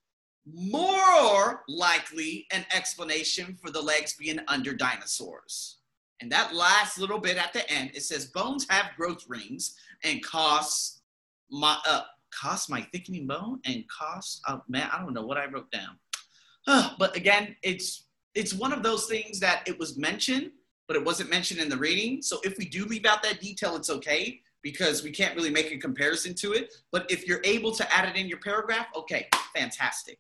More 0.46 1.64
likely 1.70 2.48
an 2.52 2.66
explanation 2.76 3.58
for 3.62 3.72
the 3.72 3.82
legs 3.82 4.16
being 4.20 4.40
under 4.48 4.74
dinosaurs. 4.74 5.79
And 6.22 6.32
that 6.32 6.54
last 6.54 7.00
little 7.00 7.20
bit 7.20 7.38
at 7.38 7.54
the 7.54 7.70
end, 7.72 7.92
it 7.94 8.04
says 8.04 8.26
bones 8.28 8.66
have 8.70 8.92
growth 8.98 9.26
rings 9.28 9.76
and 10.04 10.24
costs 10.24 11.02
my 11.52 11.78
uh 11.88 12.02
cost 12.32 12.70
my 12.70 12.82
thickening 12.92 13.26
bone 13.26 13.60
and 13.66 13.84
cost 13.88 14.42
uh, 14.48 14.60
man, 14.68 14.88
I 14.92 15.00
don't 15.00 15.14
know 15.14 15.26
what 15.26 15.38
I 15.38 15.48
wrote 15.48 15.72
down. 15.72 15.98
Uh, 16.68 16.92
but 17.00 17.16
again, 17.16 17.56
it's 17.64 18.06
it's 18.36 18.54
one 18.54 18.72
of 18.72 18.84
those 18.84 19.06
things 19.06 19.40
that 19.40 19.64
it 19.66 19.78
was 19.80 19.98
mentioned, 19.98 20.52
but 20.88 20.96
it 20.96 21.04
wasn't 21.04 21.30
mentioned 21.30 21.60
in 21.60 21.70
the 21.70 21.78
reading. 21.78 22.22
So 22.22 22.40
if 22.44 22.58
we 22.58 22.66
do 22.66 22.86
leave 22.86 23.06
out 23.06 23.24
that 23.24 23.40
detail, 23.40 23.76
it's 23.76 23.90
okay 23.90 24.42
because 24.62 25.04
we 25.04 25.12
can't 25.12 25.36
really 25.36 25.50
make 25.50 25.72
a 25.72 25.78
comparison 25.78 26.36
to 26.36 26.52
it. 26.52 26.74
But 26.92 27.10
if 27.10 27.28
you're 27.28 27.42
able 27.44 27.72
to 27.72 27.94
add 27.94 28.08
it 28.08 28.20
in 28.20 28.28
your 28.28 28.40
paragraph, 28.40 28.88
okay, 28.96 29.28
fantastic. 29.56 30.20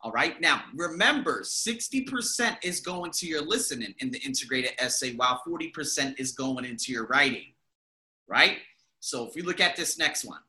All 0.00 0.12
right. 0.12 0.40
Now, 0.40 0.62
remember, 0.74 1.42
60% 1.42 2.56
is 2.62 2.80
going 2.80 3.10
to 3.12 3.26
your 3.26 3.42
listening 3.42 3.94
in 3.98 4.10
the 4.10 4.20
integrated 4.20 4.72
essay, 4.78 5.14
while 5.14 5.42
40% 5.46 6.18
is 6.20 6.32
going 6.32 6.64
into 6.64 6.92
your 6.92 7.06
writing. 7.06 7.52
Right? 8.28 8.58
So 9.00 9.26
if 9.26 9.34
we 9.34 9.42
look 9.42 9.60
at 9.60 9.74
this 9.74 9.98
next 9.98 10.24
one, 10.24 10.40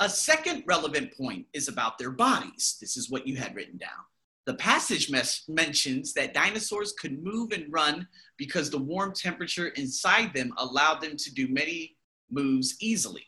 a 0.00 0.08
second 0.08 0.64
relevant 0.66 1.16
point 1.16 1.46
is 1.52 1.68
about 1.68 1.98
their 1.98 2.10
bodies. 2.10 2.76
This 2.80 2.96
is 2.96 3.10
what 3.10 3.26
you 3.26 3.36
had 3.36 3.54
written 3.54 3.78
down. 3.78 4.04
The 4.46 4.54
passage 4.54 5.10
mes- 5.10 5.44
mentions 5.48 6.12
that 6.14 6.34
dinosaurs 6.34 6.92
could 6.92 7.22
move 7.22 7.52
and 7.52 7.70
run 7.72 8.06
because 8.36 8.70
the 8.70 8.78
warm 8.78 9.12
temperature 9.12 9.68
inside 9.68 10.32
them 10.34 10.52
allowed 10.58 11.00
them 11.00 11.16
to 11.16 11.34
do 11.34 11.48
many 11.48 11.96
moves 12.30 12.76
easily 12.80 13.26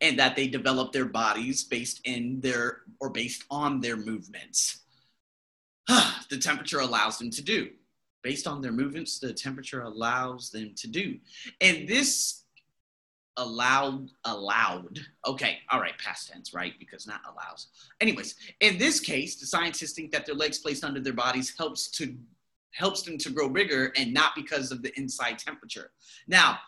and 0.00 0.18
that 0.18 0.36
they 0.36 0.48
develop 0.48 0.92
their 0.92 1.04
bodies 1.06 1.64
based 1.64 2.00
in 2.04 2.40
their 2.40 2.82
or 3.00 3.10
based 3.10 3.44
on 3.50 3.80
their 3.80 3.96
movements. 3.96 4.80
the 6.30 6.38
temperature 6.38 6.80
allows 6.80 7.18
them 7.18 7.30
to 7.30 7.42
do. 7.42 7.70
Based 8.22 8.46
on 8.46 8.62
their 8.62 8.72
movements, 8.72 9.18
the 9.18 9.32
temperature 9.32 9.82
allows 9.82 10.50
them 10.50 10.72
to 10.76 10.88
do. 10.88 11.18
And 11.60 11.86
this 11.86 12.44
allowed 13.36 14.08
allowed 14.26 15.00
okay 15.26 15.58
all 15.70 15.80
right 15.80 15.98
past 15.98 16.30
tense 16.30 16.54
right 16.54 16.74
because 16.78 17.04
not 17.06 17.20
allows 17.28 17.66
anyways 18.00 18.36
in 18.60 18.78
this 18.78 19.00
case 19.00 19.34
the 19.40 19.46
scientists 19.46 19.92
think 19.92 20.12
that 20.12 20.24
their 20.24 20.36
legs 20.36 20.58
placed 20.58 20.84
under 20.84 21.00
their 21.00 21.12
bodies 21.12 21.52
helps 21.58 21.90
to 21.90 22.16
helps 22.72 23.02
them 23.02 23.18
to 23.18 23.30
grow 23.30 23.48
bigger 23.48 23.92
and 23.96 24.14
not 24.14 24.36
because 24.36 24.70
of 24.70 24.82
the 24.82 24.96
inside 24.96 25.36
temperature 25.36 25.90
now 26.28 26.58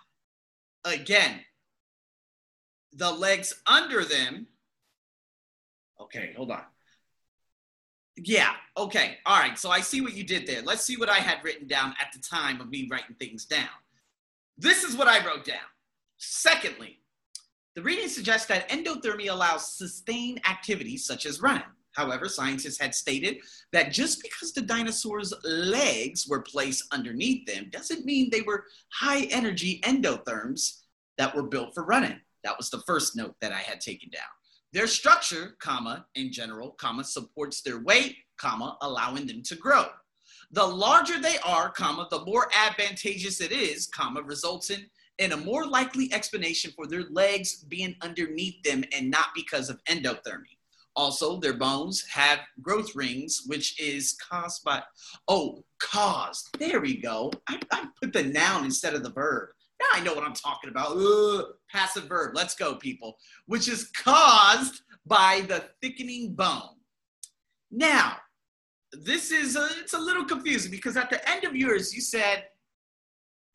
again 0.85 1.41
the 2.93 3.11
legs 3.11 3.55
under 3.67 4.05
them. 4.05 4.47
Okay, 6.01 6.33
hold 6.37 6.51
on. 6.51 6.63
Yeah, 8.17 8.55
okay, 8.77 9.19
all 9.27 9.39
right. 9.39 9.59
So 9.59 9.71
I 9.71 9.81
see 9.81 10.01
what 10.01 10.15
you 10.15 10.25
did 10.25 10.47
there. 10.47 10.63
Let's 10.63 10.83
see 10.83 10.97
what 10.97 11.11
I 11.11 11.19
had 11.19 11.45
written 11.45 11.67
down 11.67 11.95
at 12.01 12.13
the 12.13 12.19
time 12.19 12.61
of 12.61 12.71
me 12.71 12.89
writing 12.91 13.17
things 13.19 13.45
down. 13.45 13.69
This 14.57 14.85
is 14.85 14.97
what 14.97 15.09
I 15.09 15.25
wrote 15.27 15.45
down. 15.45 15.59
Secondly, 16.17 17.01
the 17.75 17.83
reading 17.83 18.09
suggests 18.09 18.47
that 18.47 18.71
endothermy 18.71 19.31
allows 19.31 19.77
sustained 19.77 20.41
activities 20.49 21.05
such 21.05 21.27
as 21.27 21.43
running. 21.43 21.63
However, 21.93 22.29
scientists 22.29 22.79
had 22.79 22.95
stated 22.95 23.39
that 23.73 23.93
just 23.93 24.23
because 24.23 24.53
the 24.53 24.63
dinosaurs' 24.63 25.33
legs 25.45 26.27
were 26.27 26.43
placed 26.43 26.85
underneath 26.93 27.47
them 27.47 27.69
doesn't 27.71 28.05
mean 28.05 28.31
they 28.31 28.43
were 28.43 28.65
high 28.93 29.23
energy 29.25 29.81
endotherms 29.83 30.83
that 31.19 31.35
were 31.35 31.43
built 31.43 31.75
for 31.75 31.85
running. 31.85 32.21
That 32.47 32.57
was 32.57 32.71
the 32.71 32.83
first 32.87 33.17
note 33.17 33.35
that 33.41 33.51
I 33.51 33.59
had 33.59 33.81
taken 33.81 34.09
down. 34.09 34.23
Their 34.73 34.87
structure, 34.87 35.57
comma, 35.59 36.07
in 36.15 36.31
general, 36.31 36.71
comma, 36.79 37.03
supports 37.03 37.61
their 37.61 37.81
weight, 37.81 38.19
comma, 38.39 38.79
allowing 38.83 39.27
them 39.27 39.43
to 39.47 39.57
grow. 39.57 39.87
The 40.53 40.65
larger 40.65 41.21
they 41.21 41.39
are, 41.45 41.71
comma, 41.71 42.07
the 42.09 42.25
more 42.25 42.49
advantageous 42.57 43.41
it 43.41 43.51
is, 43.51 43.89
comma, 43.89 44.23
results 44.23 44.71
in, 44.71 44.87
in 45.19 45.33
a 45.33 45.37
more 45.37 45.67
likely 45.67 46.09
explanation 46.13 46.71
for 46.77 46.87
their 46.87 47.03
legs 47.11 47.65
being 47.65 47.97
underneath 48.01 48.63
them 48.63 48.85
and 48.97 49.11
not 49.11 49.31
because 49.35 49.69
of 49.69 49.83
endothermy. 49.87 50.57
Also, 50.95 51.41
their 51.41 51.55
bones 51.55 52.07
have 52.13 52.39
growth 52.63 52.95
rings, 52.95 53.43
which 53.47 53.79
is 53.81 54.17
caused 54.31 54.63
by, 54.63 54.81
oh, 55.27 55.65
caused. 55.81 56.57
There 56.61 56.81
we 56.81 56.97
go. 56.97 57.33
I, 57.49 57.59
I 57.73 57.89
put 58.01 58.13
the 58.13 58.23
noun 58.23 58.65
instead 58.65 58.95
of 58.95 59.03
the 59.03 59.11
verb. 59.11 59.49
I 59.93 60.01
know 60.01 60.15
what 60.15 60.25
I'm 60.25 60.35
talking 60.35 60.71
about. 60.71 60.97
Ugh, 60.97 61.45
passive 61.71 62.05
verb. 62.05 62.35
Let's 62.35 62.55
go, 62.55 62.75
people. 62.75 63.19
Which 63.47 63.69
is 63.69 63.91
caused 63.91 64.83
by 65.05 65.45
the 65.49 65.65
thickening 65.81 66.35
bone. 66.35 66.77
Now, 67.71 68.17
this 68.93 69.31
is 69.31 69.57
a, 69.57 69.69
it's 69.79 69.95
a 69.95 69.99
little 69.99 70.25
confusing 70.25 70.71
because 70.71 70.97
at 70.97 71.11
the 71.11 71.29
end 71.29 71.45
of 71.45 71.55
yours 71.55 71.95
you 71.95 72.01
said 72.01 72.45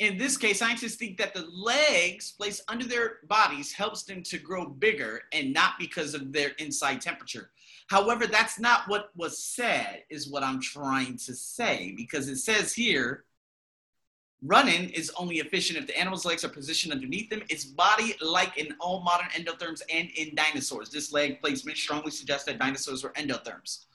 in 0.02 0.18
this 0.18 0.36
case, 0.36 0.58
scientists 0.58 0.96
think 0.96 1.16
that 1.18 1.36
the 1.36 1.46
legs 1.54 2.32
placed 2.32 2.64
under 2.68 2.86
their 2.86 3.20
bodies 3.30 3.72
helps 3.72 4.02
them 4.02 4.24
to 4.24 4.40
grow 4.40 4.66
bigger 4.66 5.22
and 5.32 5.54
not 5.54 5.74
because 5.78 6.16
of 6.16 6.34
their 6.34 6.50
inside 6.58 7.02
temperature. 7.02 7.52
However, 7.88 8.26
that's 8.26 8.60
not 8.60 8.88
what 8.88 9.12
was 9.16 9.38
said, 9.38 10.02
is 10.10 10.28
what 10.28 10.42
I'm 10.42 10.60
trying 10.60 11.18
to 11.18 11.36
say, 11.36 11.94
because 11.96 12.30
it 12.30 12.38
says 12.38 12.74
here 12.74 13.26
running 14.44 14.90
is 14.90 15.12
only 15.18 15.38
efficient 15.38 15.78
if 15.78 15.88
the 15.88 15.98
animal's 15.98 16.26
legs 16.26 16.44
are 16.44 16.50
positioned 16.50 16.94
underneath 16.94 17.30
them. 17.30 17.44
Its 17.50 17.66
body, 17.66 18.16
like 18.22 18.58
in 18.58 18.70
all 18.80 19.02
modern 19.02 19.28
endotherms 19.30 19.82
and 19.94 20.10
in 20.16 20.34
dinosaurs, 20.36 20.90
this 20.90 21.14
leg 21.14 21.40
placement 21.42 21.78
strongly 21.78 22.12
suggests 22.12 22.46
that 22.46 22.58
dinosaurs 22.58 23.04
were 23.04 23.12
endotherms. 23.12 23.86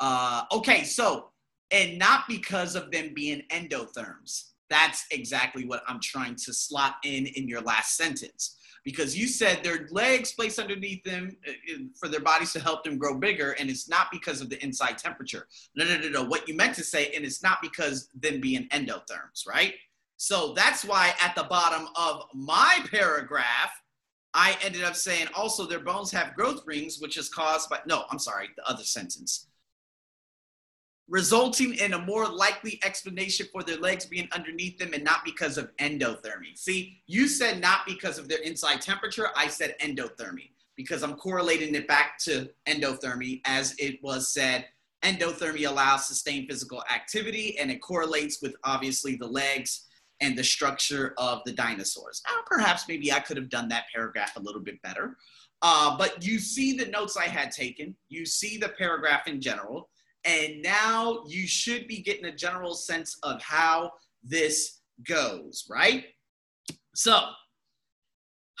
Uh, 0.00 0.42
okay, 0.52 0.84
so, 0.84 1.30
and 1.70 1.98
not 1.98 2.24
because 2.28 2.74
of 2.74 2.90
them 2.90 3.12
being 3.14 3.42
endotherms. 3.50 4.50
That's 4.68 5.06
exactly 5.10 5.64
what 5.64 5.82
I'm 5.88 6.00
trying 6.00 6.36
to 6.36 6.52
slot 6.52 6.96
in 7.04 7.26
in 7.26 7.48
your 7.48 7.62
last 7.62 7.96
sentence. 7.96 8.56
Because 8.84 9.18
you 9.18 9.26
said 9.26 9.64
their 9.64 9.88
legs 9.90 10.32
placed 10.32 10.60
underneath 10.60 11.02
them 11.02 11.36
uh, 11.48 11.52
for 11.98 12.08
their 12.08 12.20
bodies 12.20 12.52
to 12.52 12.60
help 12.60 12.84
them 12.84 12.98
grow 12.98 13.18
bigger, 13.18 13.52
and 13.58 13.68
it's 13.68 13.88
not 13.88 14.08
because 14.12 14.40
of 14.40 14.48
the 14.48 14.62
inside 14.62 14.98
temperature. 14.98 15.48
No, 15.74 15.84
no, 15.84 15.98
no, 15.98 16.08
no. 16.08 16.24
What 16.24 16.46
you 16.48 16.54
meant 16.54 16.74
to 16.76 16.84
say, 16.84 17.10
and 17.12 17.24
it's 17.24 17.42
not 17.42 17.60
because 17.62 18.08
them 18.14 18.40
being 18.40 18.68
endotherms, 18.68 19.46
right? 19.48 19.74
So 20.16 20.52
that's 20.54 20.84
why 20.84 21.14
at 21.22 21.34
the 21.34 21.44
bottom 21.44 21.88
of 21.94 22.24
my 22.34 22.80
paragraph, 22.90 23.70
I 24.34 24.56
ended 24.62 24.84
up 24.84 24.96
saying 24.96 25.28
also 25.34 25.66
their 25.66 25.80
bones 25.80 26.10
have 26.12 26.34
growth 26.34 26.62
rings, 26.66 27.00
which 27.00 27.16
is 27.16 27.28
caused 27.28 27.70
by, 27.70 27.80
no, 27.86 28.04
I'm 28.10 28.18
sorry, 28.18 28.48
the 28.56 28.68
other 28.68 28.84
sentence 28.84 29.48
resulting 31.08 31.74
in 31.74 31.94
a 31.94 31.98
more 31.98 32.28
likely 32.28 32.80
explanation 32.84 33.46
for 33.52 33.62
their 33.62 33.78
legs 33.78 34.06
being 34.06 34.28
underneath 34.32 34.78
them 34.78 34.92
and 34.92 35.04
not 35.04 35.24
because 35.24 35.56
of 35.56 35.74
endothermy. 35.76 36.56
See, 36.56 37.00
you 37.06 37.28
said 37.28 37.60
not 37.60 37.86
because 37.86 38.18
of 38.18 38.28
their 38.28 38.40
inside 38.40 38.80
temperature. 38.80 39.28
I 39.36 39.48
said 39.48 39.76
endothermy 39.80 40.50
because 40.76 41.02
I'm 41.02 41.14
correlating 41.14 41.74
it 41.74 41.86
back 41.86 42.18
to 42.20 42.50
endothermy 42.66 43.40
as 43.44 43.74
it 43.78 44.02
was 44.02 44.28
said. 44.28 44.66
Endothermy 45.02 45.68
allows 45.68 46.06
sustained 46.06 46.48
physical 46.48 46.82
activity 46.92 47.56
and 47.58 47.70
it 47.70 47.80
correlates 47.80 48.42
with 48.42 48.56
obviously 48.64 49.14
the 49.14 49.26
legs 49.26 49.86
and 50.20 50.36
the 50.36 50.44
structure 50.44 51.14
of 51.18 51.42
the 51.44 51.52
dinosaurs. 51.52 52.22
Now, 52.26 52.40
perhaps 52.46 52.88
maybe 52.88 53.12
I 53.12 53.20
could 53.20 53.36
have 53.36 53.50
done 53.50 53.68
that 53.68 53.84
paragraph 53.94 54.36
a 54.36 54.40
little 54.40 54.62
bit 54.62 54.80
better. 54.82 55.16
Uh, 55.62 55.96
but 55.96 56.24
you 56.24 56.38
see 56.38 56.76
the 56.76 56.86
notes 56.86 57.16
I 57.16 57.26
had 57.26 57.50
taken, 57.50 57.94
you 58.08 58.26
see 58.26 58.58
the 58.58 58.68
paragraph 58.70 59.26
in 59.26 59.40
general 59.40 59.88
and 60.26 60.60
now 60.60 61.22
you 61.26 61.46
should 61.46 61.86
be 61.86 62.02
getting 62.02 62.26
a 62.26 62.34
general 62.34 62.74
sense 62.74 63.16
of 63.22 63.40
how 63.40 63.92
this 64.24 64.80
goes, 65.06 65.66
right? 65.70 66.06
So, 66.94 67.28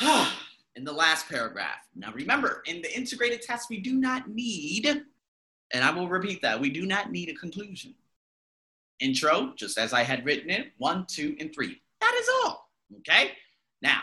in 0.76 0.84
the 0.84 0.92
last 0.92 1.28
paragraph, 1.28 1.88
now 1.96 2.12
remember, 2.12 2.62
in 2.66 2.82
the 2.82 2.96
integrated 2.96 3.42
test, 3.42 3.68
we 3.68 3.80
do 3.80 3.94
not 3.94 4.28
need, 4.28 4.86
and 5.72 5.84
I 5.84 5.90
will 5.90 6.08
repeat 6.08 6.40
that, 6.42 6.60
we 6.60 6.70
do 6.70 6.86
not 6.86 7.10
need 7.10 7.28
a 7.30 7.34
conclusion. 7.34 7.94
Intro, 9.00 9.52
just 9.56 9.78
as 9.78 9.92
I 9.92 10.02
had 10.02 10.24
written 10.24 10.50
it, 10.50 10.72
one, 10.78 11.06
two, 11.08 11.36
and 11.38 11.54
three. 11.54 11.80
That 12.00 12.14
is 12.20 12.28
all, 12.42 12.70
okay? 12.98 13.32
Now, 13.82 14.00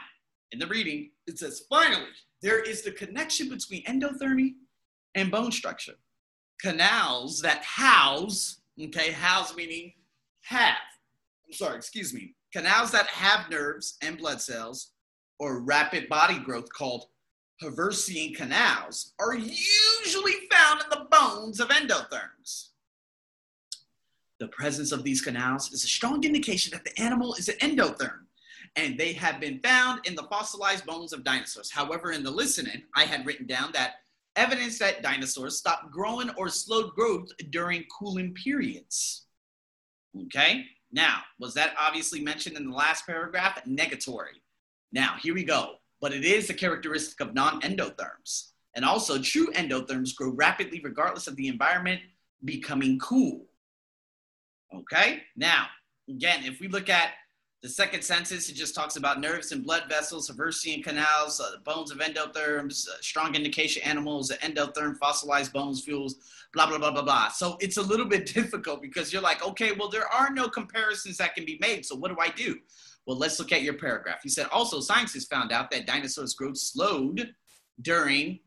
in 0.51 0.59
the 0.59 0.67
reading, 0.67 1.11
it 1.27 1.39
says, 1.39 1.63
finally, 1.69 2.09
there 2.41 2.61
is 2.61 2.83
the 2.83 2.91
connection 2.91 3.49
between 3.49 3.83
endothermy 3.85 4.53
and 5.15 5.31
bone 5.31 5.51
structure 5.51 5.95
canals 6.61 7.41
that 7.41 7.63
house, 7.63 8.61
okay, 8.81 9.11
house 9.11 9.55
meaning 9.55 9.91
have, 10.43 10.77
I'm 11.45 11.53
sorry, 11.53 11.75
excuse 11.75 12.13
me, 12.13 12.35
canals 12.53 12.91
that 12.91 13.07
have 13.07 13.49
nerves 13.49 13.97
and 14.01 14.17
blood 14.17 14.41
cells 14.41 14.91
or 15.39 15.61
rapid 15.61 16.07
body 16.07 16.39
growth 16.39 16.71
called 16.71 17.07
Haversian 17.61 18.33
canals 18.33 19.13
are 19.19 19.35
usually 19.35 20.33
found 20.51 20.81
in 20.81 20.89
the 20.89 21.07
bones 21.11 21.59
of 21.59 21.69
endotherms. 21.69 22.69
The 24.43 24.49
presence 24.49 24.91
of 24.91 25.05
these 25.05 25.21
canals 25.21 25.71
is 25.71 25.85
a 25.85 25.87
strong 25.87 26.21
indication 26.25 26.73
that 26.73 26.83
the 26.83 27.01
animal 27.01 27.33
is 27.35 27.47
an 27.47 27.55
endotherm, 27.59 28.25
and 28.75 28.97
they 28.97 29.13
have 29.13 29.39
been 29.39 29.61
found 29.63 30.05
in 30.05 30.15
the 30.15 30.23
fossilized 30.23 30.85
bones 30.85 31.13
of 31.13 31.23
dinosaurs. 31.23 31.71
However, 31.71 32.11
in 32.11 32.23
the 32.23 32.29
listening, 32.29 32.83
I 32.93 33.05
had 33.05 33.25
written 33.25 33.47
down 33.47 33.71
that 33.71 34.01
evidence 34.35 34.77
that 34.79 35.01
dinosaurs 35.01 35.57
stopped 35.57 35.91
growing 35.91 36.29
or 36.31 36.49
slowed 36.49 36.93
growth 36.93 37.29
during 37.51 37.85
cooling 37.85 38.33
periods. 38.33 39.27
Okay, 40.23 40.65
now, 40.91 41.19
was 41.39 41.53
that 41.53 41.73
obviously 41.79 42.19
mentioned 42.19 42.57
in 42.57 42.69
the 42.69 42.75
last 42.75 43.05
paragraph? 43.05 43.63
Negatory. 43.65 44.41
Now, 44.91 45.15
here 45.21 45.35
we 45.35 45.45
go. 45.45 45.75
But 46.01 46.11
it 46.11 46.25
is 46.25 46.49
a 46.49 46.53
characteristic 46.53 47.21
of 47.21 47.33
non 47.33 47.61
endotherms. 47.61 48.49
And 48.75 48.83
also, 48.83 49.21
true 49.21 49.53
endotherms 49.53 50.13
grow 50.13 50.31
rapidly 50.31 50.81
regardless 50.83 51.27
of 51.27 51.37
the 51.37 51.47
environment 51.47 52.01
becoming 52.43 52.99
cool. 52.99 53.45
Okay, 54.75 55.23
now, 55.35 55.67
again, 56.09 56.43
if 56.43 56.59
we 56.59 56.67
look 56.67 56.89
at 56.89 57.11
the 57.61 57.69
second 57.69 58.03
sentence, 58.03 58.49
it 58.49 58.53
just 58.55 58.75
talks 58.75 58.97
about 58.97 59.21
nerves 59.21 59.51
and 59.51 59.63
blood 59.63 59.83
vessels, 59.87 60.27
Haversian 60.27 60.83
canals, 60.83 61.39
uh, 61.39 61.57
bones 61.63 61.91
of 61.91 61.99
endotherms, 61.99 62.89
uh, 62.89 62.93
strong 62.99 63.35
indication 63.35 63.83
animals, 63.83 64.31
endotherm, 64.41 64.97
fossilized 64.97 65.53
bones, 65.53 65.81
fuels, 65.81 66.15
blah, 66.53 66.67
blah, 66.67 66.77
blah, 66.77 66.91
blah, 66.91 67.03
blah. 67.03 67.29
So 67.29 67.55
it's 67.61 67.77
a 67.77 67.81
little 67.81 68.05
bit 68.15 68.25
difficult 68.25 68.81
because 68.81 69.13
you're 69.13 69.21
like, 69.21 69.45
okay, 69.45 69.71
well, 69.71 69.89
there 69.89 70.07
are 70.07 70.29
no 70.31 70.49
comparisons 70.49 71.17
that 71.17 71.35
can 71.35 71.45
be 71.45 71.57
made. 71.61 71.85
So 71.85 71.95
what 71.95 72.09
do 72.09 72.17
I 72.19 72.29
do? 72.29 72.57
Well, 73.05 73.17
let's 73.17 73.39
look 73.39 73.51
at 73.51 73.61
your 73.61 73.75
paragraph. 73.75 74.21
You 74.23 74.29
said, 74.29 74.47
also, 74.51 74.79
scientists 74.79 75.25
found 75.25 75.51
out 75.51 75.69
that 75.71 75.85
dinosaurs' 75.85 76.33
growth 76.33 76.57
slowed 76.57 77.33
during, 77.81 78.39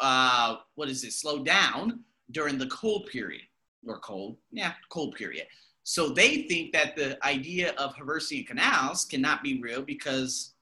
uh, 0.00 0.56
what 0.74 0.88
is 0.88 1.04
it, 1.04 1.12
slowed 1.12 1.46
down 1.46 2.00
during 2.30 2.58
the 2.58 2.66
cold 2.66 3.06
period 3.06 3.42
or 3.86 3.98
cold, 4.00 4.36
yeah, 4.50 4.72
cold 4.88 5.14
period. 5.14 5.46
So 5.82 6.10
they 6.10 6.42
think 6.42 6.72
that 6.72 6.96
the 6.96 7.24
idea 7.26 7.72
of 7.76 7.94
Haversian 7.96 8.44
canals 8.44 9.04
cannot 9.04 9.42
be 9.42 9.60
real 9.60 9.82
because 9.82 10.54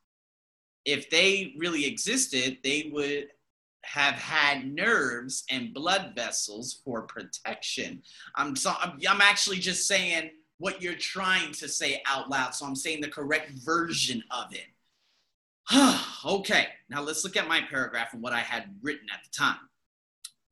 if 0.85 1.11
they 1.11 1.55
really 1.59 1.85
existed, 1.85 2.59
they 2.63 2.91
would 2.93 3.29
have 3.85 4.15
had 4.15 4.67
nerves 4.67 5.45
and 5.51 5.75
blood 5.75 6.13
vessels 6.15 6.81
for 6.85 7.03
protection. 7.03 8.03
I'm 8.37 8.57
so 8.57 8.73
I'm 8.81 9.21
actually 9.21 9.59
just 9.59 9.87
saying 9.87 10.31
what 10.59 10.83
you're 10.83 10.95
trying 10.95 11.53
to 11.53 11.69
say 11.69 12.03
out 12.07 12.29
loud. 12.31 12.55
So 12.55 12.67
I'm 12.67 12.77
saying 12.77 13.01
the 13.01 13.09
correct 13.09 13.51
version 13.65 14.23
of 14.31 14.53
it. 14.53 14.67
okay, 16.25 16.69
now 16.89 17.03
let's 17.03 17.25
look 17.25 17.37
at 17.37 17.49
my 17.49 17.61
paragraph 17.61 18.13
and 18.13 18.23
what 18.23 18.33
I 18.33 18.41
had 18.41 18.75
written 18.83 19.07
at 19.13 19.21
the 19.25 19.31
time. 19.37 19.59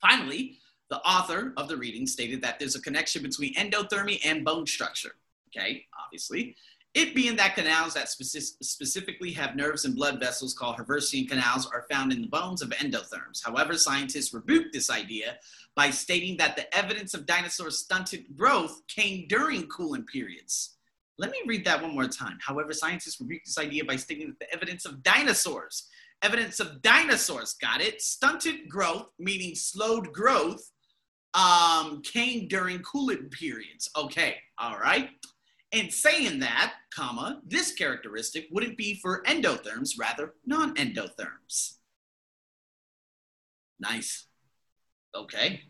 Finally, 0.01 0.59
the 0.89 1.01
author 1.01 1.53
of 1.57 1.69
the 1.69 1.77
reading 1.77 2.07
stated 2.07 2.41
that 2.43 2.59
there's 2.59 2.77
a 2.77 2.81
connection 2.81 3.23
between 3.23 3.55
endothermy 3.55 4.21
and 4.25 4.45
bone 4.45 4.67
structure. 4.67 5.17
Okay, 5.49 5.87
obviously. 6.05 6.57
It 6.95 7.15
being 7.15 7.37
that 7.37 7.55
canals 7.55 7.93
that 7.93 8.07
speci- 8.07 8.57
specifically 8.63 9.31
have 9.33 9.55
nerves 9.55 9.85
and 9.85 9.95
blood 9.95 10.19
vessels 10.19 10.55
called 10.55 10.77
Haversian 10.77 11.27
canals 11.27 11.67
are 11.67 11.85
found 11.91 12.11
in 12.11 12.23
the 12.23 12.29
bones 12.29 12.63
of 12.63 12.71
endotherms. 12.71 13.45
However, 13.45 13.77
scientists 13.77 14.33
rebuked 14.33 14.73
this 14.73 14.89
idea 14.89 15.37
by 15.75 15.91
stating 15.91 16.39
that 16.39 16.57
the 16.57 16.75
evidence 16.75 17.13
of 17.13 17.27
dinosaur 17.27 17.71
stunted 17.71 18.35
growth 18.35 18.81
came 18.89 19.27
during 19.29 19.67
cooling 19.67 20.05
periods. 20.05 20.77
Let 21.19 21.31
me 21.33 21.39
read 21.47 21.67
that 21.67 21.83
one 21.83 21.95
more 21.95 22.09
time. 22.09 22.39
However, 22.41 22.73
scientists 22.73 23.21
rebuked 23.21 23.45
this 23.45 23.59
idea 23.59 23.85
by 23.85 23.97
stating 23.97 24.29
that 24.29 24.39
the 24.39 24.53
evidence 24.55 24.87
of 24.87 25.03
dinosaurs, 25.03 25.89
evidence 26.23 26.61
of 26.61 26.81
dinosaurs, 26.81 27.55
got 27.61 27.83
it? 27.83 28.01
Stunted 28.01 28.71
growth, 28.71 29.11
meaning 29.19 29.55
slowed 29.55 30.15
growth, 30.15 30.71
um, 31.37 32.01
came 32.03 32.49
during 32.49 32.81
cooling 32.81 33.29
periods. 33.31 33.91
Okay, 33.97 34.37
all 34.59 34.79
right. 34.79 35.11
And 35.73 35.93
saying 35.93 36.39
that, 36.41 36.75
comma, 36.95 37.43
this 37.47 37.73
characteristic 37.73 38.47
wouldn't 38.51 38.79
be 38.79 38.95
for 38.95 39.23
endotherms, 39.25 39.99
rather 39.99 40.35
non-endotherms. 40.47 41.75
Nice. 43.79 44.27
Okay. 45.15 45.61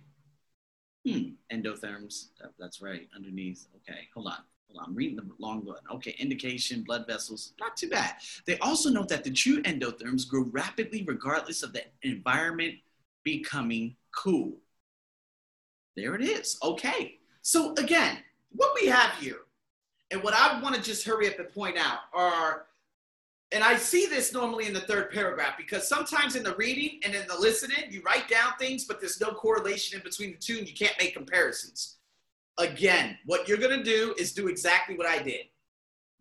Hmm, 1.06 1.30
endotherms, 1.52 2.28
that, 2.40 2.52
that's 2.58 2.80
right, 2.80 3.08
underneath. 3.14 3.66
Okay, 3.76 4.08
hold 4.14 4.28
on. 4.28 4.38
Hold 4.68 4.80
on, 4.80 4.90
I'm 4.90 4.94
reading 4.94 5.16
the 5.16 5.28
long 5.38 5.64
one. 5.64 5.78
Okay, 5.92 6.14
indication, 6.18 6.82
blood 6.82 7.06
vessels, 7.06 7.52
not 7.58 7.76
too 7.76 7.88
bad. 7.88 8.16
They 8.46 8.58
also 8.58 8.90
note 8.90 9.08
that 9.08 9.24
the 9.24 9.30
true 9.30 9.62
endotherms 9.62 10.28
grow 10.28 10.42
rapidly 10.50 11.04
regardless 11.06 11.62
of 11.62 11.72
the 11.72 11.84
environment 12.02 12.74
becoming 13.22 13.96
cool. 14.14 14.56
There 15.96 16.14
it 16.14 16.22
is. 16.22 16.58
Okay. 16.62 17.18
So 17.42 17.72
again, 17.74 18.18
what 18.50 18.72
we 18.80 18.88
have 18.88 19.12
here, 19.14 19.38
and 20.10 20.22
what 20.22 20.34
I 20.34 20.60
want 20.60 20.74
to 20.74 20.82
just 20.82 21.04
hurry 21.04 21.28
up 21.28 21.38
and 21.38 21.48
point 21.48 21.76
out 21.78 22.00
are, 22.14 22.66
and 23.52 23.64
I 23.64 23.76
see 23.76 24.06
this 24.06 24.32
normally 24.32 24.66
in 24.66 24.72
the 24.72 24.80
third 24.80 25.10
paragraph 25.10 25.56
because 25.56 25.88
sometimes 25.88 26.36
in 26.36 26.42
the 26.42 26.54
reading 26.56 27.00
and 27.04 27.14
in 27.14 27.26
the 27.26 27.36
listening, 27.36 27.90
you 27.90 28.02
write 28.02 28.28
down 28.28 28.52
things, 28.58 28.84
but 28.84 29.00
there's 29.00 29.20
no 29.20 29.28
correlation 29.28 29.96
in 29.96 30.04
between 30.04 30.32
the 30.32 30.38
two 30.38 30.58
and 30.58 30.68
you 30.68 30.74
can't 30.74 30.98
make 30.98 31.14
comparisons. 31.14 31.96
Again, 32.58 33.16
what 33.26 33.48
you're 33.48 33.58
going 33.58 33.78
to 33.78 33.84
do 33.84 34.14
is 34.18 34.32
do 34.32 34.48
exactly 34.48 34.96
what 34.96 35.06
I 35.06 35.22
did. 35.22 35.46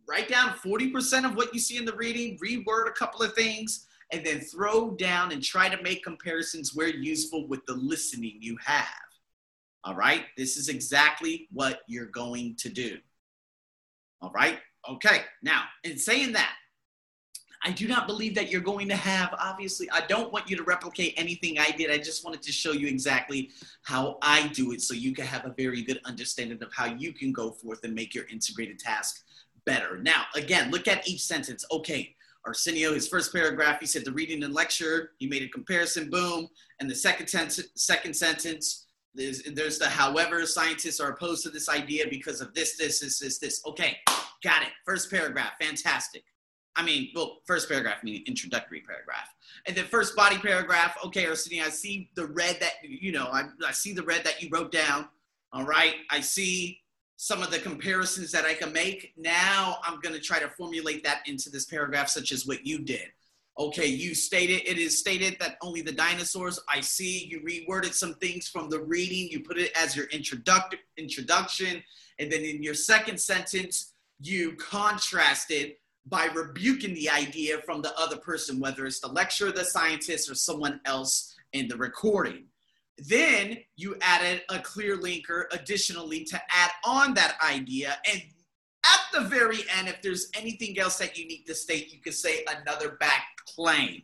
write 0.07 0.27
down 0.29 0.51
40% 0.63 1.25
of 1.25 1.35
what 1.35 1.53
you 1.53 1.59
see 1.59 1.77
in 1.77 1.85
the 1.85 1.95
reading, 1.95 2.37
reword 2.37 2.87
a 2.87 2.91
couple 2.91 3.23
of 3.23 3.33
things, 3.33 3.87
and 4.11 4.25
then 4.25 4.39
throw 4.39 4.91
down 4.91 5.31
and 5.31 5.41
try 5.41 5.67
to 5.67 5.81
make 5.81 6.03
comparisons 6.03 6.75
where 6.75 6.87
useful 6.87 7.47
with 7.47 7.65
the 7.65 7.73
listening 7.73 8.37
you 8.39 8.57
have. 8.63 9.04
All 9.85 9.95
right, 9.95 10.25
this 10.35 10.57
is 10.57 10.67
exactly 10.67 11.47
what 11.51 11.81
you're 11.87 12.07
going 12.07 12.55
to 12.55 12.69
do. 12.69 12.97
All 14.19 14.31
right, 14.31 14.57
okay. 14.89 15.21
Now, 15.43 15.65
in 15.83 15.99
saying 15.99 16.33
that, 16.33 16.53
I 17.63 17.71
do 17.71 17.87
not 17.87 18.07
believe 18.07 18.33
that 18.35 18.49
you're 18.51 18.61
going 18.61 18.89
to 18.89 18.95
have, 18.95 19.33
obviously, 19.39 19.87
I 19.91 20.01
don't 20.07 20.33
want 20.33 20.49
you 20.49 20.57
to 20.57 20.63
replicate 20.63 21.13
anything 21.17 21.59
I 21.59 21.69
did. 21.69 21.91
I 21.91 21.97
just 21.97 22.25
wanted 22.25 22.41
to 22.43 22.51
show 22.51 22.71
you 22.71 22.87
exactly 22.87 23.51
how 23.83 24.17
I 24.23 24.47
do 24.49 24.71
it 24.71 24.81
so 24.81 24.95
you 24.95 25.13
can 25.13 25.25
have 25.25 25.45
a 25.45 25.53
very 25.55 25.83
good 25.83 25.99
understanding 26.03 26.61
of 26.63 26.73
how 26.73 26.85
you 26.85 27.13
can 27.13 27.31
go 27.31 27.51
forth 27.51 27.83
and 27.83 27.93
make 27.93 28.15
your 28.15 28.25
integrated 28.25 28.79
task 28.79 29.23
better. 29.65 29.99
Now, 29.99 30.23
again, 30.35 30.71
look 30.71 30.87
at 30.87 31.07
each 31.07 31.21
sentence. 31.21 31.63
Okay, 31.71 32.15
Arsenio, 32.45 32.93
his 32.93 33.07
first 33.07 33.31
paragraph, 33.33 33.79
he 33.79 33.85
said 33.85 34.05
the 34.05 34.11
reading 34.11 34.43
and 34.43 34.53
lecture, 34.53 35.11
he 35.17 35.27
made 35.27 35.43
a 35.43 35.47
comparison, 35.47 36.09
boom. 36.09 36.47
And 36.79 36.89
the 36.89 36.95
second, 36.95 37.27
ten- 37.27 37.49
second 37.49 38.15
sentence, 38.15 38.84
there's, 39.15 39.43
there's 39.43 39.79
the 39.79 39.87
however, 39.87 40.45
scientists 40.45 40.99
are 40.99 41.11
opposed 41.11 41.43
to 41.43 41.49
this 41.49 41.69
idea 41.69 42.05
because 42.09 42.41
of 42.41 42.53
this, 42.53 42.77
this, 42.77 42.99
this, 42.99 43.19
this, 43.19 43.39
this. 43.39 43.61
Okay, 43.65 43.97
got 44.43 44.61
it. 44.61 44.69
First 44.85 45.09
paragraph, 45.09 45.53
fantastic. 45.59 46.23
I 46.75 46.83
mean, 46.83 47.09
well, 47.15 47.37
first 47.45 47.69
paragraph 47.69 48.03
meaning 48.03 48.23
introductory 48.27 48.81
paragraph. 48.81 49.29
And 49.65 49.75
then 49.75 49.85
first 49.85 50.15
body 50.15 50.37
paragraph, 50.37 50.97
okay, 51.05 51.25
Arsenio, 51.25 51.63
I 51.63 51.69
see 51.69 52.09
the 52.15 52.25
red 52.25 52.57
that, 52.59 52.73
you 52.83 53.13
know, 53.13 53.27
I, 53.31 53.43
I 53.65 53.71
see 53.71 53.93
the 53.93 54.03
red 54.03 54.25
that 54.25 54.41
you 54.41 54.49
wrote 54.51 54.71
down. 54.71 55.07
All 55.53 55.63
right, 55.63 55.95
I 56.11 56.19
see 56.19 56.81
some 57.15 57.41
of 57.41 57.49
the 57.49 57.59
comparisons 57.59 58.31
that 58.31 58.43
I 58.43 58.53
can 58.53 58.73
make. 58.73 59.13
Now 59.15 59.77
I'm 59.83 60.01
going 60.01 60.13
to 60.13 60.21
try 60.21 60.39
to 60.39 60.49
formulate 60.49 61.01
that 61.05 61.21
into 61.27 61.49
this 61.49 61.65
paragraph, 61.65 62.09
such 62.09 62.33
as 62.33 62.45
what 62.45 62.65
you 62.65 62.79
did. 62.79 63.07
Okay, 63.57 63.85
you 63.85 64.13
stated 64.13 64.69
it 64.69 64.77
is 64.77 64.99
stated 64.99 65.37
that 65.39 65.57
only 65.61 65.81
the 65.81 65.91
dinosaurs. 65.91 66.59
I 66.67 66.81
see 66.81 67.25
you 67.25 67.39
reworded 67.39 67.93
some 67.93 68.15
things 68.15 68.49
from 68.49 68.69
the 68.69 68.81
reading. 68.81 69.29
You 69.29 69.41
put 69.41 69.57
it 69.57 69.71
as 69.81 69.95
your 69.95 70.07
introduct- 70.07 70.75
introduction. 70.97 71.81
And 72.19 72.29
then 72.29 72.41
in 72.41 72.61
your 72.61 72.73
second 72.73 73.19
sentence, 73.19 73.93
you 74.19 74.53
contrasted 74.57 75.75
by 76.05 76.25
rebuking 76.35 76.93
the 76.93 77.09
idea 77.09 77.59
from 77.59 77.81
the 77.81 77.97
other 77.97 78.17
person, 78.17 78.59
whether 78.59 78.85
it's 78.85 78.99
the 78.99 79.07
lecturer, 79.07 79.51
the 79.51 79.63
scientist, 79.63 80.29
or 80.29 80.35
someone 80.35 80.81
else 80.85 81.33
in 81.53 81.69
the 81.69 81.77
recording. 81.77 82.45
Then 82.97 83.57
you 83.77 83.95
added 84.01 84.43
a 84.49 84.59
clear 84.59 84.97
linker 84.97 85.45
additionally 85.51 86.25
to 86.25 86.41
add 86.49 86.71
on 86.85 87.13
that 87.15 87.37
idea. 87.41 87.97
And 88.09 88.21
at 88.85 88.99
the 89.13 89.21
very 89.27 89.59
end, 89.77 89.87
if 89.87 90.01
there's 90.01 90.27
anything 90.35 90.77
else 90.77 90.97
that 90.97 91.17
you 91.17 91.25
need 91.25 91.45
to 91.45 91.55
state, 91.55 91.93
you 91.93 92.01
can 92.01 92.13
say 92.13 92.45
another 92.47 92.91
back 92.99 93.34
claim, 93.55 94.03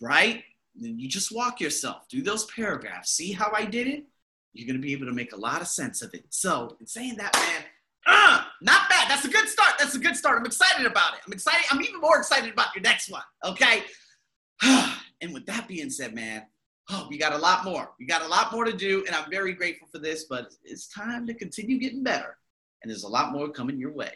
right? 0.00 0.42
Then 0.74 0.98
you 0.98 1.08
just 1.08 1.34
walk 1.34 1.60
yourself 1.60 2.06
through 2.10 2.22
those 2.22 2.46
paragraphs. 2.46 3.10
See 3.10 3.32
how 3.32 3.50
I 3.54 3.64
did 3.64 3.86
it? 3.86 4.04
You're 4.52 4.66
going 4.66 4.80
to 4.80 4.86
be 4.86 4.92
able 4.92 5.06
to 5.06 5.12
make 5.12 5.32
a 5.32 5.36
lot 5.36 5.60
of 5.60 5.68
sense 5.68 6.02
of 6.02 6.12
it. 6.14 6.24
So, 6.30 6.76
in 6.80 6.86
saying 6.86 7.16
that, 7.16 7.34
man, 7.34 7.64
uh, 8.06 8.42
not 8.62 8.88
bad. 8.88 9.08
That's 9.08 9.24
a 9.24 9.30
good 9.30 9.48
start. 9.48 9.74
That's 9.78 9.94
a 9.94 9.98
good 9.98 10.16
start. 10.16 10.38
I'm 10.38 10.46
excited 10.46 10.86
about 10.86 11.14
it. 11.14 11.20
I'm 11.26 11.32
excited. 11.32 11.64
I'm 11.70 11.80
even 11.82 12.00
more 12.00 12.18
excited 12.18 12.52
about 12.52 12.74
your 12.74 12.82
next 12.82 13.10
one. 13.10 13.22
Okay. 13.44 13.84
and 14.62 15.32
with 15.32 15.46
that 15.46 15.68
being 15.68 15.90
said, 15.90 16.14
man, 16.14 16.46
oh, 16.90 17.06
we 17.08 17.18
got 17.18 17.32
a 17.32 17.38
lot 17.38 17.64
more. 17.64 17.90
We 17.98 18.06
got 18.06 18.22
a 18.22 18.28
lot 18.28 18.52
more 18.52 18.64
to 18.64 18.72
do, 18.72 19.04
and 19.06 19.14
I'm 19.14 19.30
very 19.30 19.52
grateful 19.52 19.88
for 19.90 19.98
this, 19.98 20.24
but 20.24 20.52
it's 20.64 20.88
time 20.88 21.26
to 21.26 21.34
continue 21.34 21.78
getting 21.78 22.02
better. 22.02 22.36
And 22.82 22.90
there's 22.90 23.04
a 23.04 23.08
lot 23.08 23.32
more 23.32 23.50
coming 23.50 23.78
your 23.78 23.92
way. 23.92 24.12